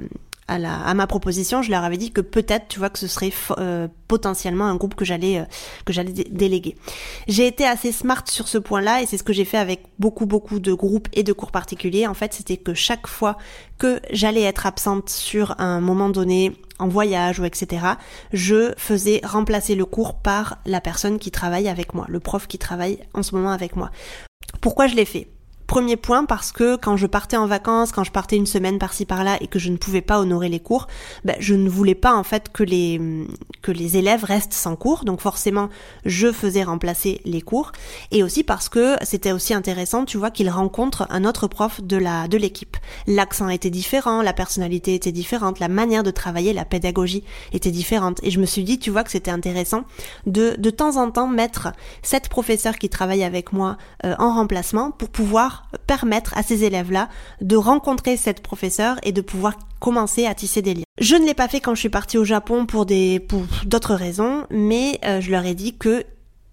à, 0.49 0.93
ma 0.93 1.07
proposition, 1.07 1.61
je 1.61 1.69
leur 1.69 1.83
avais 1.83 1.97
dit 1.97 2.11
que 2.11 2.21
peut-être, 2.21 2.67
tu 2.67 2.79
vois, 2.79 2.89
que 2.89 2.99
ce 2.99 3.07
serait 3.07 3.31
euh, 3.57 3.87
potentiellement 4.07 4.65
un 4.65 4.75
groupe 4.75 4.95
que 4.95 5.05
j'allais 5.05 5.39
euh, 5.39 5.45
que 5.85 5.93
j'allais 5.93 6.11
déléguer. 6.11 6.75
J'ai 7.27 7.47
été 7.47 7.65
assez 7.65 7.91
smart 7.91 8.23
sur 8.25 8.47
ce 8.47 8.57
point-là 8.57 9.01
et 9.01 9.05
c'est 9.05 9.17
ce 9.17 9.23
que 9.23 9.33
j'ai 9.33 9.45
fait 9.45 9.57
avec 9.57 9.83
beaucoup 9.99 10.25
beaucoup 10.25 10.59
de 10.59 10.73
groupes 10.73 11.07
et 11.13 11.23
de 11.23 11.33
cours 11.33 11.51
particuliers. 11.51 12.07
En 12.07 12.13
fait, 12.13 12.33
c'était 12.33 12.57
que 12.57 12.73
chaque 12.73 13.07
fois 13.07 13.37
que 13.77 13.99
j'allais 14.11 14.43
être 14.43 14.65
absente 14.65 15.09
sur 15.09 15.55
un 15.59 15.79
moment 15.79 16.09
donné 16.09 16.53
en 16.79 16.87
voyage 16.87 17.39
ou 17.39 17.45
etc., 17.45 17.85
je 18.33 18.73
faisais 18.77 19.21
remplacer 19.23 19.75
le 19.75 19.85
cours 19.85 20.15
par 20.15 20.57
la 20.65 20.81
personne 20.81 21.19
qui 21.19 21.29
travaille 21.29 21.67
avec 21.67 21.93
moi, 21.93 22.05
le 22.09 22.19
prof 22.19 22.47
qui 22.47 22.57
travaille 22.57 22.99
en 23.13 23.21
ce 23.21 23.35
moment 23.35 23.51
avec 23.51 23.75
moi. 23.75 23.91
Pourquoi 24.61 24.87
je 24.87 24.95
l'ai 24.95 25.05
fait? 25.05 25.27
Premier 25.69 25.97
point 25.97 26.25
parce 26.25 26.51
que 26.51 26.77
quand 26.77 26.97
je 26.97 27.05
partais 27.05 27.37
en 27.37 27.45
vacances, 27.45 27.91
quand 27.91 28.03
je 28.03 28.11
partais 28.11 28.35
une 28.35 28.47
semaine 28.47 28.79
par-ci 28.79 29.05
par-là 29.05 29.37
et 29.39 29.45
que 29.45 29.59
je 29.59 29.69
ne 29.69 29.77
pouvais 29.77 30.01
pas 30.01 30.19
honorer 30.19 30.49
les 30.49 30.59
cours, 30.59 30.87
ben, 31.25 31.35
je 31.39 31.53
ne 31.53 31.69
voulais 31.69 31.93
pas 31.93 32.15
en 32.15 32.23
fait 32.23 32.51
que 32.51 32.63
les 32.63 32.99
que 33.61 33.71
les 33.71 33.95
élèves 33.95 34.23
restent 34.23 34.53
sans 34.53 34.75
cours. 34.75 35.05
Donc 35.05 35.21
forcément, 35.21 35.69
je 36.05 36.31
faisais 36.31 36.63
remplacer 36.63 37.21
les 37.23 37.41
cours 37.41 37.71
et 38.09 38.23
aussi 38.23 38.43
parce 38.43 38.67
que 38.67 38.95
c'était 39.03 39.31
aussi 39.31 39.53
intéressant, 39.53 40.05
tu 40.05 40.17
vois, 40.17 40.31
qu'ils 40.31 40.49
rencontrent 40.49 41.05
un 41.11 41.23
autre 41.23 41.45
prof 41.47 41.83
de 41.83 41.97
la 41.97 42.27
de 42.27 42.39
l'équipe. 42.39 42.75
L'accent 43.05 43.47
était 43.47 43.69
différent, 43.69 44.23
la 44.23 44.33
personnalité 44.33 44.95
était 44.95 45.11
différente, 45.11 45.59
la 45.59 45.67
manière 45.67 46.01
de 46.01 46.09
travailler, 46.09 46.51
la 46.51 46.65
pédagogie 46.65 47.23
était 47.53 47.69
différente 47.69 48.19
et 48.23 48.31
je 48.31 48.39
me 48.39 48.47
suis 48.47 48.63
dit, 48.63 48.79
tu 48.79 48.89
vois, 48.89 49.03
que 49.03 49.11
c'était 49.11 49.29
intéressant 49.29 49.83
de 50.25 50.55
de 50.57 50.69
temps 50.71 50.97
en 50.97 51.11
temps 51.11 51.27
mettre 51.27 51.73
cette 52.01 52.27
professeure 52.27 52.79
qui 52.79 52.89
travaille 52.89 53.23
avec 53.23 53.53
moi 53.53 53.77
euh, 54.03 54.15
en 54.17 54.33
remplacement 54.33 54.89
pour 54.89 55.09
pouvoir 55.09 55.58
permettre 55.87 56.37
à 56.37 56.43
ces 56.43 56.63
élèves-là 56.63 57.09
de 57.41 57.55
rencontrer 57.55 58.17
cette 58.17 58.41
professeure 58.41 58.97
et 59.03 59.11
de 59.11 59.21
pouvoir 59.21 59.57
commencer 59.79 60.25
à 60.25 60.33
tisser 60.33 60.61
des 60.61 60.73
liens. 60.73 60.83
Je 60.99 61.15
ne 61.15 61.25
l'ai 61.25 61.33
pas 61.33 61.47
fait 61.47 61.59
quand 61.59 61.75
je 61.75 61.79
suis 61.79 61.89
partie 61.89 62.17
au 62.17 62.25
Japon 62.25 62.65
pour 62.65 62.85
d'autres 62.85 63.95
raisons, 63.95 64.45
mais 64.49 64.99
euh, 65.05 65.21
je 65.21 65.31
leur 65.31 65.45
ai 65.45 65.55
dit 65.55 65.77
que 65.77 66.05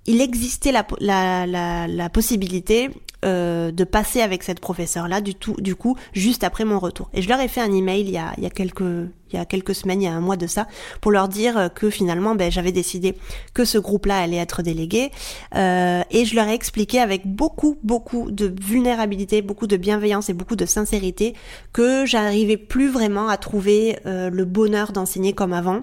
il 0.06 0.20
existait 0.20 0.72
la, 0.72 0.86
la, 1.00 1.46
la, 1.46 1.88
la, 1.88 2.08
possibilité 2.08 2.90
euh, 3.24 3.72
de 3.72 3.84
passer 3.84 4.20
avec 4.20 4.44
cette 4.44 4.60
professeure 4.60 5.08
là 5.08 5.20
du 5.20 5.34
tout 5.34 5.56
du 5.60 5.74
coup 5.74 5.96
juste 6.12 6.44
après 6.44 6.64
mon 6.64 6.78
retour 6.78 7.10
et 7.12 7.22
je 7.22 7.28
leur 7.28 7.40
ai 7.40 7.48
fait 7.48 7.60
un 7.60 7.72
email 7.72 8.02
il 8.02 8.10
y 8.10 8.18
a, 8.18 8.32
il 8.36 8.44
y 8.44 8.46
a 8.46 8.50
quelques 8.50 9.08
il 9.32 9.36
y 9.36 9.38
a 9.38 9.44
quelques 9.44 9.74
semaines, 9.74 10.02
il 10.02 10.04
y 10.04 10.08
a 10.08 10.12
un 10.12 10.20
mois 10.20 10.36
de 10.36 10.46
ça, 10.46 10.66
pour 11.00 11.10
leur 11.10 11.28
dire 11.28 11.70
que 11.74 11.90
finalement, 11.90 12.34
ben, 12.34 12.50
j'avais 12.50 12.72
décidé 12.72 13.14
que 13.54 13.64
ce 13.64 13.78
groupe-là 13.78 14.18
allait 14.18 14.36
être 14.36 14.62
délégué. 14.62 15.10
Euh, 15.54 16.02
et 16.10 16.24
je 16.24 16.34
leur 16.34 16.46
ai 16.48 16.54
expliqué 16.54 17.00
avec 17.00 17.26
beaucoup, 17.26 17.78
beaucoup 17.82 18.30
de 18.30 18.54
vulnérabilité, 18.62 19.42
beaucoup 19.42 19.66
de 19.66 19.76
bienveillance 19.76 20.28
et 20.28 20.34
beaucoup 20.34 20.56
de 20.56 20.66
sincérité 20.66 21.34
que 21.72 22.06
j'arrivais 22.06 22.56
plus 22.56 22.88
vraiment 22.88 23.28
à 23.28 23.36
trouver 23.36 23.98
euh, 24.06 24.30
le 24.30 24.44
bonheur 24.44 24.92
d'enseigner 24.92 25.32
comme 25.32 25.52
avant, 25.52 25.82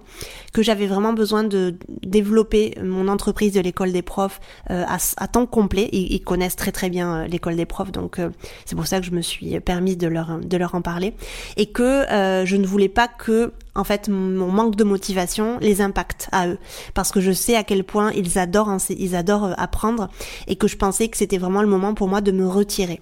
que 0.53 0.61
j'avais 0.61 0.87
vraiment 0.87 1.13
besoin 1.13 1.43
de 1.43 1.75
développer 2.03 2.75
mon 2.81 3.07
entreprise 3.07 3.53
de 3.53 3.59
l'école 3.59 3.91
des 3.91 4.01
profs 4.01 4.39
euh, 4.69 4.83
à, 5.17 5.27
temps 5.27 5.45
complet. 5.45 5.89
Ils, 5.91 6.13
ils, 6.13 6.23
connaissent 6.23 6.55
très 6.55 6.71
très 6.71 6.89
bien 6.89 7.15
euh, 7.15 7.27
l'école 7.27 7.55
des 7.55 7.65
profs, 7.65 7.91
donc 7.91 8.19
euh, 8.19 8.29
c'est 8.65 8.75
pour 8.75 8.87
ça 8.87 8.99
que 8.99 9.05
je 9.05 9.11
me 9.11 9.21
suis 9.21 9.59
permis 9.59 9.97
de 9.97 10.07
leur 10.07 10.39
de 10.39 10.57
leur 10.57 10.75
en 10.75 10.81
parler 10.81 11.13
et 11.57 11.67
que 11.67 12.05
je 12.45 12.55
ne 12.55 12.65
voulais 12.65 12.89
pas 12.89 13.07
que 13.07 13.32
en 13.75 13.83
fait 13.83 14.07
mon 14.09 14.51
manque 14.51 14.75
de 14.75 14.83
motivation 14.83 15.57
les 15.59 15.81
impacte 15.81 16.29
à 16.31 16.47
eux. 16.47 16.57
Parce 16.93 17.11
que 17.11 17.21
je 17.21 17.31
sais 17.31 17.55
à 17.55 17.63
quel 17.63 17.83
point 17.83 18.11
ils 18.13 18.37
adorent 18.37 18.77
ils 18.89 19.15
adorent 19.15 19.45
euh, 19.45 19.53
apprendre 19.57 20.09
et 20.47 20.55
que 20.55 20.67
je 20.67 20.77
pensais 20.77 21.07
que 21.07 21.17
c'était 21.17 21.37
vraiment 21.37 21.61
le 21.61 21.67
moment 21.67 21.93
pour 21.93 22.07
moi 22.07 22.21
de 22.21 22.31
me 22.31 22.47
retirer. 22.47 23.01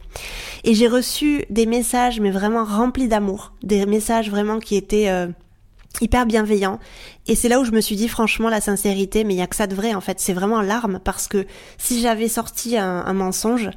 Et 0.63 0.73
j'ai 0.73 0.87
reçu 0.87 1.45
des 1.49 1.65
messages 1.65 2.19
mais 2.19 2.31
vraiment 2.31 2.63
remplis 2.63 3.07
d'amour, 3.07 3.53
des 3.63 3.85
messages 3.85 4.29
vraiment 4.29 4.59
qui 4.59 4.75
étaient 4.75 5.09
euh, 5.09 5.27
hyper 5.99 6.25
bienveillants. 6.25 6.79
Et 7.27 7.35
c'est 7.35 7.49
là 7.49 7.59
où 7.59 7.65
je 7.65 7.71
me 7.71 7.81
suis 7.81 7.95
dit 7.95 8.07
franchement 8.07 8.49
la 8.49 8.61
sincérité 8.61 9.23
mais 9.23 9.33
il 9.33 9.37
y 9.37 9.41
a 9.41 9.47
que 9.47 9.55
ça 9.55 9.67
de 9.67 9.75
vrai 9.75 9.93
en 9.93 10.01
fait. 10.01 10.19
C'est 10.19 10.33
vraiment 10.33 10.61
l'arme. 10.61 10.99
Parce 11.03 11.27
que 11.27 11.45
si 11.77 12.01
j'avais 12.01 12.29
sorti 12.29 12.77
un, 12.77 13.13
mensonge 13.13 13.69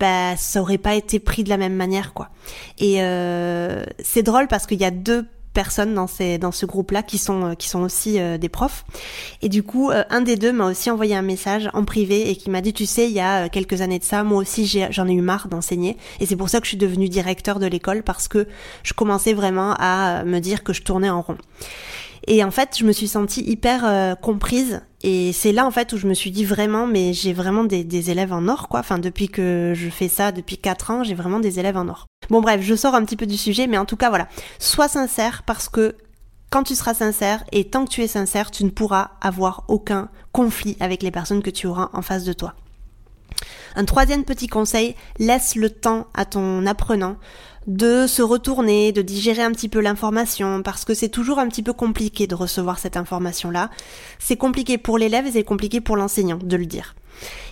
bah 0.00 0.34
ça 0.36 0.62
aurait 0.62 0.78
pas 0.78 0.94
été 0.94 1.18
pris 1.20 1.44
de 1.44 1.50
la 1.50 1.58
même 1.58 1.74
manière 1.74 2.14
quoi. 2.14 2.30
Et 2.78 3.02
euh, 3.02 3.84
c'est 4.02 4.22
drôle 4.22 4.48
parce 4.48 4.66
qu'il 4.66 4.80
y 4.80 4.84
a 4.84 4.90
deux 4.90 5.26
personnes 5.60 5.92
dans 5.92 6.06
ce 6.52 6.64
groupe-là 6.64 7.02
qui 7.02 7.18
sont 7.18 7.50
euh, 7.50 7.54
qui 7.54 7.68
sont 7.68 7.82
aussi 7.82 8.18
euh, 8.18 8.38
des 8.38 8.48
profs. 8.48 8.86
Et 9.42 9.50
du 9.50 9.62
coup, 9.62 9.90
euh, 9.90 10.04
un 10.08 10.22
des 10.22 10.36
deux 10.36 10.54
m'a 10.54 10.64
aussi 10.64 10.90
envoyé 10.90 11.14
un 11.14 11.20
message 11.20 11.68
en 11.74 11.84
privé 11.84 12.30
et 12.30 12.36
qui 12.36 12.48
m'a 12.48 12.62
dit 12.62 12.72
tu 12.72 12.86
sais, 12.86 13.10
il 13.10 13.12
y 13.12 13.20
a 13.20 13.50
quelques 13.50 13.82
années 13.82 13.98
de 13.98 14.04
ça, 14.04 14.24
moi 14.24 14.38
aussi 14.38 14.64
j'en 14.90 15.06
ai, 15.06 15.12
eu 15.12 15.20
marre 15.20 15.48
d'enseigner 15.48 15.98
et 16.18 16.24
c'est 16.24 16.36
pour 16.36 16.48
ça 16.48 16.60
que 16.60 16.64
je 16.64 16.70
suis 16.70 16.78
devenue 16.78 17.10
directeur 17.10 17.58
de 17.58 17.66
l'école 17.66 18.02
parce 18.02 18.26
que 18.26 18.48
je 18.82 18.94
commençais 18.94 19.34
vraiment 19.34 19.74
à 19.78 20.24
me 20.24 20.38
dire 20.38 20.64
que 20.64 20.72
je 20.72 20.80
tournais 20.80 21.10
en 21.10 21.20
rond. 21.20 21.36
Et 22.32 22.44
en 22.44 22.52
fait, 22.52 22.78
je 22.78 22.84
me 22.84 22.92
suis 22.92 23.08
sentie 23.08 23.42
hyper 23.42 23.84
euh, 23.84 24.14
comprise. 24.14 24.82
Et 25.02 25.32
c'est 25.32 25.50
là 25.50 25.66
en 25.66 25.72
fait 25.72 25.92
où 25.92 25.96
je 25.96 26.06
me 26.06 26.14
suis 26.14 26.30
dit 26.30 26.44
vraiment, 26.44 26.86
mais 26.86 27.12
j'ai 27.12 27.32
vraiment 27.32 27.64
des, 27.64 28.10
élèves 28.10 28.32
en 28.32 28.46
or, 28.46 28.68
quoi. 28.68 28.78
Enfin, 28.78 29.00
depuis 29.00 29.28
que 29.28 29.72
je 29.74 29.90
fais 29.90 30.06
ça, 30.06 30.30
depuis 30.30 30.56
4 30.56 30.90
ans, 30.92 31.02
j'ai 31.02 31.14
vraiment 31.16 31.40
des 31.40 31.58
élèves 31.58 31.76
en 31.76 31.88
or. 31.88 32.06
Bon 32.28 32.40
bref, 32.40 32.60
je 32.62 32.76
sors 32.76 32.94
un 32.94 33.04
petit 33.04 33.16
peu 33.16 33.26
du 33.26 33.36
sujet, 33.36 33.66
mais 33.66 33.78
en 33.78 33.84
tout 33.84 33.96
cas 33.96 34.10
voilà. 34.10 34.28
Sois 34.60 34.86
sincère 34.86 35.42
parce 35.42 35.68
que 35.68 35.96
quand 36.50 36.62
tu 36.62 36.76
seras 36.76 36.94
sincère, 36.94 37.42
et 37.50 37.64
tant 37.64 37.84
que 37.84 37.90
tu 37.90 38.02
es 38.02 38.06
sincère, 38.06 38.52
tu 38.52 38.64
ne 38.64 38.70
pourras 38.70 39.10
avoir 39.20 39.64
aucun 39.66 40.08
conflit 40.30 40.76
avec 40.78 41.02
les 41.02 41.10
personnes 41.10 41.42
que 41.42 41.50
tu 41.50 41.66
auras 41.66 41.90
en 41.94 42.02
face 42.02 42.22
de 42.22 42.32
toi. 42.32 42.54
Un 43.76 43.84
troisième 43.84 44.24
petit 44.24 44.46
conseil, 44.46 44.94
laisse 45.18 45.54
le 45.56 45.70
temps 45.70 46.06
à 46.14 46.24
ton 46.24 46.66
apprenant 46.66 47.16
de 47.66 48.06
se 48.06 48.22
retourner, 48.22 48.92
de 48.92 49.02
digérer 49.02 49.42
un 49.42 49.52
petit 49.52 49.68
peu 49.68 49.80
l'information, 49.80 50.62
parce 50.62 50.84
que 50.84 50.94
c'est 50.94 51.08
toujours 51.08 51.38
un 51.38 51.48
petit 51.48 51.62
peu 51.62 51.72
compliqué 51.72 52.26
de 52.26 52.34
recevoir 52.34 52.78
cette 52.78 52.96
information-là. 52.96 53.70
C'est 54.18 54.36
compliqué 54.36 54.78
pour 54.78 54.98
l'élève 54.98 55.26
et 55.26 55.32
c'est 55.32 55.44
compliqué 55.44 55.80
pour 55.80 55.96
l'enseignant 55.96 56.38
de 56.42 56.56
le 56.56 56.66
dire. 56.66 56.94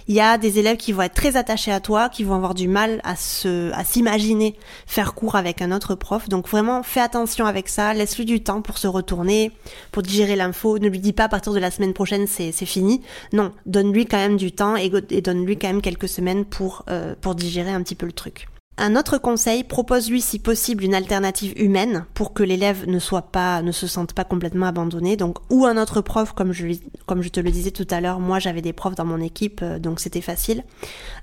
Il 0.08 0.14
y 0.14 0.20
a 0.20 0.38
des 0.38 0.58
élèves 0.58 0.76
qui 0.76 0.92
vont 0.92 1.02
être 1.02 1.14
très 1.14 1.36
attachés 1.36 1.70
à 1.70 1.80
toi, 1.80 2.08
qui 2.08 2.24
vont 2.24 2.34
avoir 2.34 2.54
du 2.54 2.68
mal 2.68 3.00
à 3.04 3.14
se, 3.14 3.70
à 3.72 3.84
s'imaginer 3.84 4.56
faire 4.86 5.14
cours 5.14 5.36
avec 5.36 5.60
un 5.60 5.70
autre 5.72 5.94
prof. 5.94 6.28
Donc 6.28 6.48
vraiment, 6.48 6.82
fais 6.82 7.00
attention 7.00 7.46
avec 7.46 7.68
ça, 7.68 7.92
laisse-lui 7.92 8.24
du 8.24 8.42
temps 8.42 8.62
pour 8.62 8.78
se 8.78 8.86
retourner, 8.86 9.52
pour 9.92 10.02
digérer 10.02 10.36
l'info. 10.36 10.78
Ne 10.78 10.88
lui 10.88 10.98
dis 10.98 11.12
pas 11.12 11.24
à 11.24 11.28
partir 11.28 11.52
de 11.52 11.58
la 11.58 11.70
semaine 11.70 11.92
prochaine 11.92 12.26
c'est, 12.26 12.52
c'est 12.52 12.66
fini. 12.66 13.02
Non, 13.32 13.52
donne-lui 13.66 14.06
quand 14.06 14.16
même 14.16 14.36
du 14.36 14.52
temps 14.52 14.76
et, 14.76 14.88
donne-lui 14.88 15.58
quand 15.58 15.68
même 15.68 15.82
quelques 15.82 16.08
semaines 16.08 16.44
pour, 16.44 16.84
euh, 16.88 17.14
pour 17.20 17.34
digérer 17.34 17.70
un 17.70 17.82
petit 17.82 17.94
peu 17.94 18.06
le 18.06 18.12
truc. 18.12 18.48
Un 18.80 18.94
autre 18.94 19.18
conseil, 19.18 19.64
propose-lui 19.64 20.20
si 20.20 20.38
possible 20.38 20.84
une 20.84 20.94
alternative 20.94 21.52
humaine 21.56 22.06
pour 22.14 22.32
que 22.32 22.44
l'élève 22.44 22.86
ne 22.86 23.00
soit 23.00 23.32
pas, 23.32 23.60
ne 23.60 23.72
se 23.72 23.88
sente 23.88 24.12
pas 24.12 24.22
complètement 24.22 24.66
abandonné. 24.66 25.16
Donc, 25.16 25.38
ou 25.50 25.66
un 25.66 25.76
autre 25.76 26.00
prof, 26.00 26.32
comme 26.32 26.52
je, 26.52 26.68
comme 27.04 27.20
je 27.20 27.28
te 27.28 27.40
le 27.40 27.50
disais 27.50 27.72
tout 27.72 27.88
à 27.90 28.00
l'heure, 28.00 28.20
moi 28.20 28.38
j'avais 28.38 28.62
des 28.62 28.72
profs 28.72 28.94
dans 28.94 29.04
mon 29.04 29.20
équipe, 29.20 29.62
euh, 29.64 29.80
donc 29.80 29.98
c'était 29.98 30.20
facile. 30.20 30.62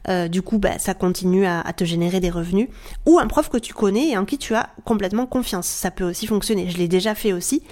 Euh, 0.10 0.28
du 0.28 0.42
coup, 0.42 0.58
bah, 0.58 0.78
ça 0.80 0.94
continue 0.94 1.46
à, 1.46 1.64
te 1.72 1.86
générer 1.86 2.20
des 2.20 2.30
revenus. 2.30 2.68
Ou 3.06 3.20
un 3.20 3.28
prof 3.28 3.48
que 3.48 3.58
tu 3.58 3.74
connais 3.74 4.10
et 4.10 4.18
en 4.18 4.26
qui 4.26 4.38
tu 4.38 4.54
as 4.54 4.72
complètement 4.84 5.26
confiance. 5.26 5.66
Ça 5.66 5.92
peut 5.92 6.04
aussi 6.04 6.28
fonctionner. 6.28 6.70
Je 6.70 6.78
l'ai 6.78 6.90
déjà 6.90 7.16
fait 7.16 7.32
aussi. 7.32 7.64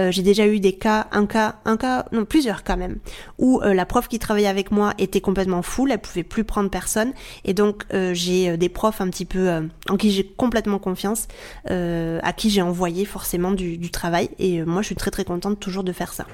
Euh, 0.00 0.10
j'ai 0.10 0.22
déjà 0.22 0.48
eu 0.48 0.58
des 0.58 0.72
cas, 0.72 1.06
un 1.12 1.26
cas, 1.26 1.60
un 1.64 1.76
cas, 1.76 2.06
non 2.10 2.24
plusieurs 2.24 2.64
cas 2.64 2.74
même, 2.74 2.98
où 3.38 3.60
la 3.60 3.86
prof 3.86 4.08
qui 4.08 4.18
travaillait 4.18 4.48
avec 4.48 4.72
moi 4.72 4.94
était 4.98 5.20
complètement 5.20 5.62
full, 5.62 5.92
elle 5.92 6.00
pouvait 6.00 6.24
plus 6.24 6.42
prendre 6.42 6.70
personne, 6.70 7.12
et 7.44 7.54
donc 7.54 7.84
j'ai 8.12 8.56
des 8.56 8.68
profs 8.68 9.00
un 9.00 9.08
petit 9.08 9.27
euh, 9.36 9.66
en 9.88 9.96
qui 9.96 10.10
j'ai 10.10 10.24
complètement 10.24 10.78
confiance, 10.78 11.28
euh, 11.70 12.20
à 12.22 12.32
qui 12.32 12.50
j'ai 12.50 12.62
envoyé 12.62 13.04
forcément 13.04 13.52
du, 13.52 13.78
du 13.78 13.90
travail. 13.90 14.30
Et 14.38 14.60
euh, 14.60 14.64
moi, 14.66 14.82
je 14.82 14.86
suis 14.86 14.96
très 14.96 15.10
très 15.10 15.24
contente 15.24 15.60
toujours 15.60 15.84
de 15.84 15.92
faire 15.92 16.12
ça. 16.12 16.26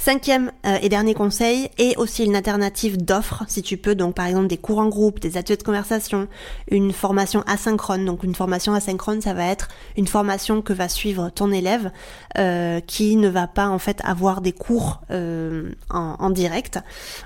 Cinquième 0.00 0.50
euh, 0.64 0.78
et 0.80 0.88
dernier 0.88 1.12
conseil, 1.12 1.68
et 1.76 1.94
aussi 1.98 2.24
une 2.24 2.34
alternative 2.34 2.96
d'offres, 2.96 3.44
si 3.48 3.60
tu 3.60 3.76
peux, 3.76 3.94
donc 3.94 4.14
par 4.14 4.24
exemple 4.24 4.46
des 4.46 4.56
cours 4.56 4.78
en 4.78 4.88
groupe, 4.88 5.20
des 5.20 5.36
ateliers 5.36 5.58
de 5.58 5.62
conversation, 5.62 6.26
une 6.70 6.92
formation 6.94 7.42
asynchrone. 7.46 8.06
Donc 8.06 8.24
une 8.24 8.34
formation 8.34 8.72
asynchrone, 8.72 9.20
ça 9.20 9.34
va 9.34 9.44
être 9.44 9.68
une 9.98 10.06
formation 10.06 10.62
que 10.62 10.72
va 10.72 10.88
suivre 10.88 11.28
ton 11.28 11.52
élève, 11.52 11.90
euh, 12.38 12.80
qui 12.80 13.16
ne 13.16 13.28
va 13.28 13.46
pas 13.46 13.68
en 13.68 13.78
fait 13.78 14.00
avoir 14.02 14.40
des 14.40 14.52
cours 14.52 15.02
euh, 15.10 15.70
en, 15.90 16.30
direct, 16.30 16.78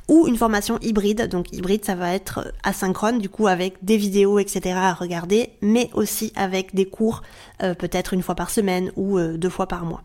ou 0.09 0.27
une 0.27 0.37
formation 0.37 0.81
hybride. 0.83 1.29
Donc 1.29 1.53
hybride, 1.53 1.85
ça 1.85 1.95
va 1.95 2.13
être 2.13 2.53
asynchrone, 2.65 3.21
du 3.21 3.29
coup 3.29 3.47
avec 3.47 3.77
des 3.83 3.97
vidéos, 3.97 4.41
etc. 4.41 4.75
à 4.77 4.95
regarder, 4.95 5.51
mais 5.63 5.91
aussi 5.95 6.33
avec 6.35 6.75
des 6.75 6.87
cours 6.87 7.23
peut-être 7.61 8.15
une 8.15 8.23
fois 8.23 8.35
par 8.35 8.51
semaine 8.51 8.91
ou 8.97 9.21
deux 9.21 9.49
fois 9.49 9.69
par 9.69 9.85
mois. 9.85 10.03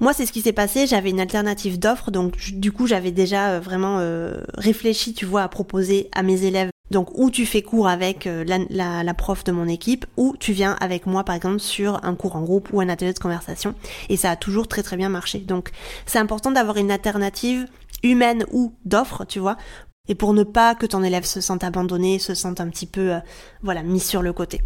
Moi, 0.00 0.12
c'est 0.12 0.26
ce 0.26 0.32
qui 0.32 0.40
s'est 0.40 0.52
passé. 0.52 0.86
J'avais 0.86 1.10
une 1.10 1.20
alternative 1.20 1.78
d'offre, 1.78 2.10
donc 2.10 2.36
du 2.52 2.72
coup, 2.72 2.86
j'avais 2.86 3.12
déjà 3.12 3.50
euh, 3.50 3.60
vraiment 3.60 3.98
euh, 4.00 4.40
réfléchi, 4.54 5.14
tu 5.14 5.24
vois, 5.24 5.42
à 5.42 5.48
proposer 5.48 6.08
à 6.12 6.22
mes 6.22 6.44
élèves. 6.44 6.70
Donc, 6.90 7.16
ou 7.16 7.30
tu 7.30 7.46
fais 7.46 7.62
cours 7.62 7.88
avec 7.88 8.26
euh, 8.26 8.44
la, 8.44 9.14
prof 9.14 9.44
de 9.44 9.52
mon 9.52 9.68
équipe, 9.68 10.04
ou 10.16 10.36
tu 10.38 10.52
viens 10.52 10.76
avec 10.80 11.06
moi, 11.06 11.24
par 11.24 11.34
exemple, 11.34 11.60
sur 11.60 12.04
un 12.04 12.14
cours 12.14 12.36
en 12.36 12.42
groupe 12.42 12.70
ou 12.72 12.80
un 12.80 12.88
atelier 12.88 13.12
de 13.12 13.18
conversation. 13.18 13.74
Et 14.08 14.16
ça 14.16 14.32
a 14.32 14.36
toujours 14.36 14.68
très 14.68 14.82
très 14.82 14.96
bien 14.96 15.08
marché. 15.08 15.38
Donc, 15.38 15.70
c'est 16.06 16.18
important 16.18 16.50
d'avoir 16.50 16.76
une 16.76 16.90
alternative 16.90 17.66
humaine 18.02 18.44
ou 18.52 18.74
d'offre, 18.84 19.24
tu 19.24 19.38
vois, 19.38 19.56
et 20.08 20.14
pour 20.14 20.34
ne 20.34 20.42
pas 20.42 20.74
que 20.74 20.84
ton 20.84 21.02
élève 21.02 21.24
se 21.24 21.40
sente 21.40 21.64
abandonné, 21.64 22.18
se 22.18 22.34
sente 22.34 22.60
un 22.60 22.68
petit 22.68 22.86
peu, 22.86 23.14
voilà, 23.62 23.82
mis 23.82 24.00
sur 24.00 24.20
le 24.20 24.34
côté. 24.34 24.60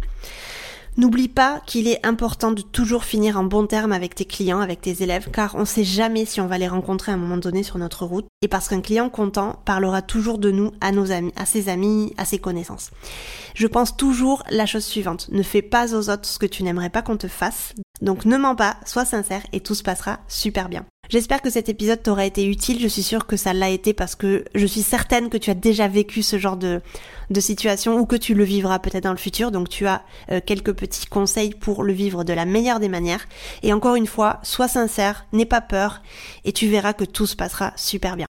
N'oublie 0.97 1.29
pas 1.29 1.61
qu'il 1.65 1.87
est 1.87 2.05
important 2.05 2.51
de 2.51 2.61
toujours 2.61 3.03
finir 3.03 3.37
en 3.37 3.43
bon 3.43 3.67
terme 3.67 3.91
avec 3.91 4.15
tes 4.15 4.25
clients, 4.25 4.59
avec 4.59 4.81
tes 4.81 5.03
élèves, 5.03 5.29
car 5.31 5.55
on 5.55 5.61
ne 5.61 5.65
sait 5.65 5.83
jamais 5.83 6.25
si 6.25 6.41
on 6.41 6.47
va 6.47 6.57
les 6.57 6.67
rencontrer 6.67 7.11
à 7.11 7.15
un 7.15 7.17
moment 7.17 7.37
donné 7.37 7.63
sur 7.63 7.77
notre 7.77 8.05
route. 8.05 8.27
Et 8.41 8.47
parce 8.47 8.67
qu'un 8.67 8.81
client 8.81 9.09
content 9.09 9.61
parlera 9.65 10.01
toujours 10.01 10.37
de 10.37 10.51
nous 10.51 10.71
à 10.81 10.91
nos 10.91 11.11
amis, 11.11 11.33
à 11.35 11.45
ses 11.45 11.69
amis, 11.69 12.13
à 12.17 12.25
ses 12.25 12.39
connaissances. 12.39 12.91
Je 13.55 13.67
pense 13.67 13.95
toujours 13.95 14.43
la 14.49 14.65
chose 14.65 14.85
suivante. 14.85 15.29
Ne 15.31 15.43
fais 15.43 15.61
pas 15.61 15.95
aux 15.95 16.09
autres 16.09 16.25
ce 16.25 16.39
que 16.39 16.45
tu 16.45 16.63
n'aimerais 16.63 16.89
pas 16.89 17.01
qu'on 17.01 17.17
te 17.17 17.27
fasse. 17.27 17.73
Donc 18.01 18.25
ne 18.25 18.37
mens 18.37 18.55
pas, 18.55 18.77
sois 18.85 19.05
sincère 19.05 19.43
et 19.53 19.59
tout 19.61 19.75
se 19.75 19.83
passera 19.83 20.19
super 20.27 20.69
bien. 20.69 20.85
J'espère 21.09 21.41
que 21.41 21.49
cet 21.49 21.69
épisode 21.69 22.03
t'aura 22.03 22.23
été 22.23 22.45
utile. 22.45 22.79
Je 22.79 22.87
suis 22.87 23.01
sûre 23.01 23.25
que 23.25 23.35
ça 23.35 23.51
l'a 23.51 23.69
été 23.69 23.93
parce 23.93 24.13
que 24.13 24.45
je 24.53 24.65
suis 24.67 24.83
certaine 24.83 25.29
que 25.29 25.37
tu 25.37 25.49
as 25.49 25.55
déjà 25.55 25.87
vécu 25.87 26.21
ce 26.21 26.37
genre 26.37 26.55
de, 26.55 26.81
de 27.31 27.39
situation 27.39 27.97
ou 27.97 28.05
que 28.05 28.15
tu 28.15 28.35
le 28.35 28.43
vivras 28.43 28.77
peut-être 28.77 29.05
dans 29.05 29.11
le 29.11 29.17
futur. 29.17 29.49
Donc 29.49 29.69
tu 29.69 29.87
as 29.87 30.03
euh, 30.31 30.39
quelques 30.45 30.73
petits 30.73 31.07
conseils 31.07 31.55
pour 31.55 31.81
le 31.81 31.93
vivre 31.93 32.23
de 32.23 32.33
la 32.33 32.45
meilleure 32.45 32.79
des 32.79 32.89
manières. 32.89 33.27
Et 33.63 33.73
encore 33.73 33.95
une 33.95 34.05
fois, 34.05 34.39
sois 34.43 34.67
sincère, 34.67 35.25
n'aie 35.33 35.45
pas 35.45 35.61
peur 35.61 36.03
et 36.45 36.53
tu 36.53 36.67
verras 36.67 36.93
que 36.93 37.05
tout 37.05 37.25
se 37.25 37.35
passera 37.35 37.73
super 37.75 38.15
bien. 38.15 38.28